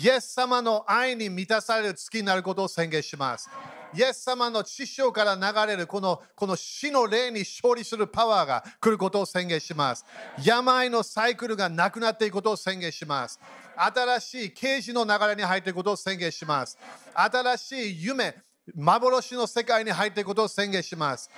[0.02, 3.50] イエス様の愛に満たされる月になることを宣言します。
[3.94, 10.06] イエス様の知性から流れるこのこの死の霊に勝利するパワーが来ることを宣言します。
[10.44, 13.40] 病のサイクルがなくなっていくことを宣言します。
[13.76, 16.78] 新しい啓示の流れに入っていくことを宣言します。
[17.14, 18.36] 新しい夢、
[18.76, 21.30] 幻の世界に入っていくことを宣言します。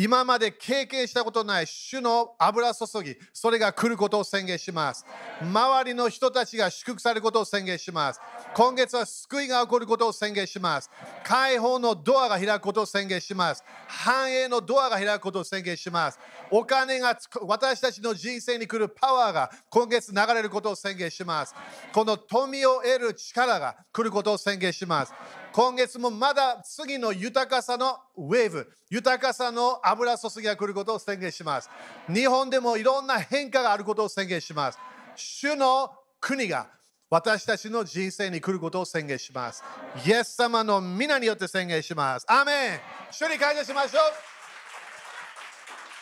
[0.00, 5.04] 今まで経験したことない主の油注ぎ、それが来ることを宣言します。
[5.42, 8.20] 周りの人たちが祝福されることを宣言します。
[8.54, 10.88] 今月は救いが起こることを宣言します。
[11.24, 13.64] 解放のドアが開くことを宣言します。
[13.88, 16.20] 繁栄のドアが開くことを宣言します。
[16.52, 21.56] お金が私たちの人生に来るパワーが今月流れることを宣言します。
[21.92, 25.12] この富を得る力が来ることを宣言します。
[25.52, 31.70] 今月もまだ次の豊かさのウェーブ、豊かさの油注ぎが来ることを宣言します。
[32.12, 34.78] 日本でもいろんな変化があることを宣言します。
[35.16, 35.90] 主の
[36.20, 36.68] 国が
[37.10, 39.64] 私たちの人生に来ることを宣言します。
[40.06, 42.26] イエス様の皆によって宣言します。
[42.28, 42.80] アーメン
[43.10, 44.02] 主に感謝しましょう。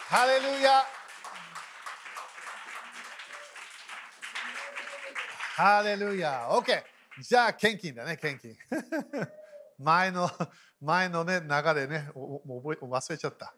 [0.08, 0.84] ハレルヤ
[5.56, 6.95] ハレルヤ !OK!
[7.20, 8.56] じゃあ、献金だね、献金。
[9.78, 10.30] 前の、
[10.80, 13.54] 前のね、流れね、もう覚え忘れちゃった。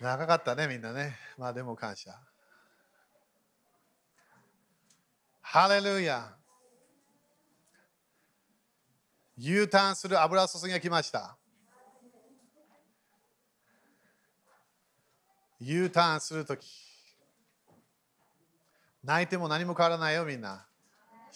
[0.00, 1.16] 長かったね、みんなね。
[1.38, 2.18] まあでも感謝。
[5.40, 6.36] ハレルヤ
[9.38, 11.36] U ターンする油注ぎが来ました。
[15.60, 16.66] U ターンするとき。
[19.02, 20.66] 泣いても何も変わらないよ、みんな。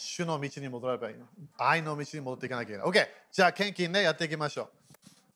[0.01, 1.26] 主の道に戻ればいいの。
[1.59, 2.90] 愛の道に戻っていかなきゃいけない。
[2.90, 3.07] OK。
[3.30, 4.70] じゃあ、献金ね、やっていきましょう。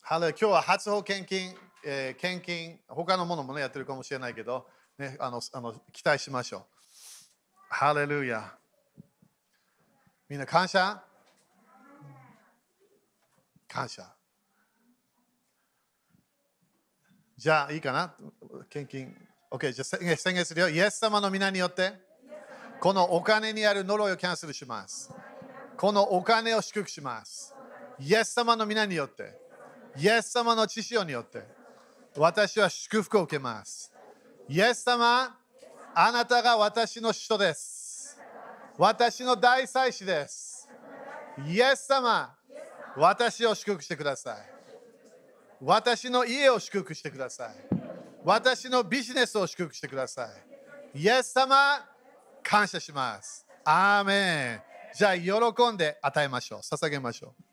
[0.01, 6.63] ハレ今日は初歩献金、えー、献金、他のものもね、やってるかもしれないけど、ね、あのあの期待しましょう。
[7.69, 8.57] ハレルヤ。
[10.27, 11.03] みんな感謝？
[13.67, 14.11] 感謝。
[17.37, 18.15] じゃあ、いいかな？
[18.69, 19.15] 献金。
[19.51, 20.69] OK、じゃあ宣言するよ。
[20.69, 22.04] イエス様の皆によって。
[22.85, 25.11] このお金にある呪いをキャンセルします。
[25.75, 27.51] このお金を祝福します。
[27.99, 29.35] イエス様の皆によって、
[29.97, 31.41] イエス様の知識によって、
[32.15, 33.91] 私は祝福を受けます。
[34.47, 35.35] イエス様、
[35.95, 38.21] あなたが私の使徒です。
[38.77, 40.69] 私の大祭司です。
[41.47, 42.35] イエス様、
[42.95, 44.37] 私を祝福してください。
[45.59, 47.55] 私の家を祝福してください。
[48.23, 50.29] 私のビジネスを祝福してくださ
[50.93, 50.99] い。
[51.01, 51.94] イエス様、
[52.47, 53.45] 感謝します。
[53.65, 54.61] アーメン。
[54.95, 56.59] じゃあ、喜んで与えましょう。
[56.59, 57.44] 捧げましょう。